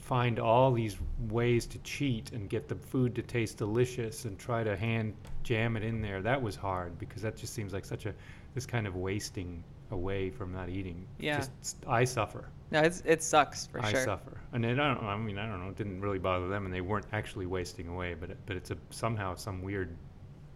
find 0.00 0.38
all 0.38 0.72
these 0.72 0.96
ways 1.28 1.66
to 1.66 1.78
cheat 1.78 2.32
and 2.32 2.48
get 2.48 2.68
the 2.68 2.74
food 2.74 3.14
to 3.14 3.22
taste 3.22 3.58
delicious 3.58 4.24
and 4.24 4.38
try 4.38 4.64
to 4.64 4.76
hand 4.76 5.14
jam 5.42 5.76
it 5.76 5.84
in 5.84 6.00
there. 6.00 6.22
That 6.22 6.40
was 6.40 6.56
hard 6.56 6.98
because 6.98 7.22
that 7.22 7.36
just 7.36 7.54
seems 7.54 7.72
like 7.72 7.84
such 7.84 8.06
a 8.06 8.14
this 8.54 8.66
kind 8.66 8.86
of 8.86 8.96
wasting 8.96 9.62
away 9.90 10.30
from 10.30 10.52
not 10.52 10.68
eating. 10.68 11.06
Yeah. 11.18 11.38
Just 11.38 11.76
I 11.86 12.04
suffer. 12.04 12.48
No, 12.70 12.80
it's 12.80 13.02
it 13.04 13.22
sucks 13.22 13.66
for 13.66 13.84
I 13.84 13.90
sure. 13.90 14.00
I 14.00 14.04
suffer, 14.04 14.40
and 14.52 14.62
then 14.62 14.78
I 14.78 14.94
don't. 14.94 15.04
I 15.04 15.16
mean, 15.16 15.38
I 15.38 15.46
don't 15.46 15.62
know. 15.62 15.70
It 15.70 15.76
didn't 15.76 16.00
really 16.00 16.18
bother 16.18 16.48
them, 16.48 16.64
and 16.64 16.72
they 16.72 16.80
weren't 16.80 17.06
actually 17.12 17.46
wasting 17.46 17.88
away. 17.88 18.14
But 18.14 18.30
it, 18.30 18.38
but 18.46 18.56
it's 18.56 18.70
a 18.70 18.76
somehow 18.90 19.34
some 19.34 19.62
weird 19.62 19.96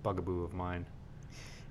bugaboo 0.02 0.44
of 0.44 0.54
mine. 0.54 0.86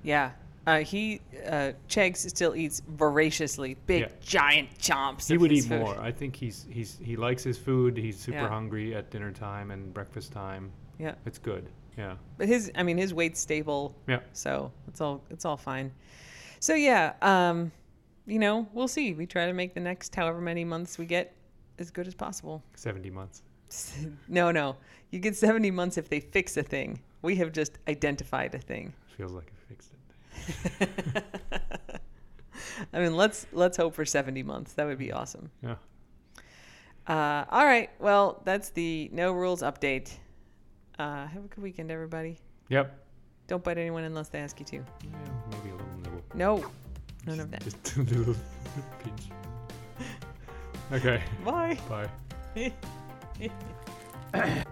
Yeah. 0.04 0.32
Uh, 0.66 0.80
he 0.80 1.20
uh, 1.46 1.74
Chegs 1.90 2.18
still 2.30 2.56
eats 2.56 2.82
voraciously, 2.88 3.76
big 3.86 4.02
Yeah. 4.04 4.08
giant 4.22 4.78
chomps. 4.78 5.28
He 5.28 5.38
would 5.38 5.52
eat 5.52 5.66
food. 5.66 5.82
more. 5.82 6.00
I 6.00 6.12
think 6.12 6.36
he's 6.36 6.66
he's 6.70 6.98
he 7.04 7.16
likes 7.18 7.44
his 7.44 7.58
food. 7.58 7.98
He's 7.98 8.18
super 8.18 8.38
Yeah. 8.38 8.48
hungry 8.48 8.96
at 8.96 9.12
dinner 9.12 9.32
time 9.32 9.72
and 9.72 9.94
breakfast 9.94 10.32
time. 10.32 10.72
Yeah, 11.00 11.16
It's 11.26 11.38
good. 11.38 11.70
Yeah. 11.98 12.16
but 12.38 12.48
his 12.48 12.72
I 12.76 12.84
mean 12.84 12.98
his 12.98 13.14
weight's 13.14 13.40
stable, 13.42 13.96
Yeah. 14.08 14.20
so 14.32 14.72
it's 14.88 15.02
all 15.02 15.22
it's 15.30 15.44
all 15.46 15.58
fine. 15.58 15.92
So 16.60 16.76
yeah, 16.76 17.14
um, 17.22 17.72
you 18.26 18.40
know 18.40 18.68
we'll 18.74 18.88
see. 18.88 19.14
We 19.14 19.26
try 19.26 19.46
to 19.48 19.54
make 19.54 19.74
the 19.74 19.82
next 19.82 20.16
however 20.16 20.40
many 20.40 20.64
months 20.64 20.98
we 20.98 21.06
get 21.06 21.36
as 21.78 21.92
good 21.92 22.08
as 22.08 22.16
possible. 22.16 22.64
70 22.76 23.10
months. 23.10 23.44
no, 24.30 24.50
no, 24.52 24.78
you 25.12 25.20
get 25.20 25.36
seventy 25.36 25.72
months 25.72 25.98
if 25.98 26.08
they 26.08 26.20
fix 26.22 26.56
a 26.56 26.64
thing. 26.64 27.02
We 27.22 27.36
have 27.38 27.52
just 27.52 27.80
identified 27.88 28.54
a 28.56 28.60
thing. 28.60 28.94
Feels 29.18 29.32
like 29.34 29.52
I 29.52 29.70
fixed 29.70 29.92
it. 29.92 30.00
I 32.94 33.00
mean, 33.00 33.16
let's 33.16 33.48
let's 33.52 33.78
hope 33.78 33.94
for 33.96 34.06
70 34.06 34.44
months. 34.44 34.74
That 34.74 34.86
would 34.86 34.98
be 34.98 35.12
awesome. 35.12 35.52
Yeah. 35.62 35.76
Uh, 37.08 37.46
all 37.50 37.66
right. 37.66 37.90
Well, 38.00 38.42
that's 38.46 38.70
the 38.70 39.10
no 39.14 39.34
rules 39.34 39.62
update. 39.62 40.12
Uh, 40.98 41.28
have 41.28 41.46
a 41.46 41.48
good 41.48 41.64
weekend, 41.64 41.92
everybody. 41.92 42.38
Yep. 42.70 42.98
Don't 43.48 43.64
bite 43.64 43.78
anyone 43.78 44.04
unless 44.04 44.30
they 44.30 44.40
ask 44.40 44.60
you 44.60 44.66
to. 44.68 44.76
Yeah, 44.78 44.84
maybe 45.52 45.70
a 45.70 45.74
little 45.74 45.98
nibble. 46.04 46.24
No, 46.34 46.66
none 47.26 47.40
of 47.40 47.52
that. 47.52 47.64
Just 47.64 47.98
a 47.98 48.02
little 48.02 48.36
pinch. 49.00 49.30
Okay. 50.92 51.24
Bye. 51.44 51.80
Bye. 51.90 52.74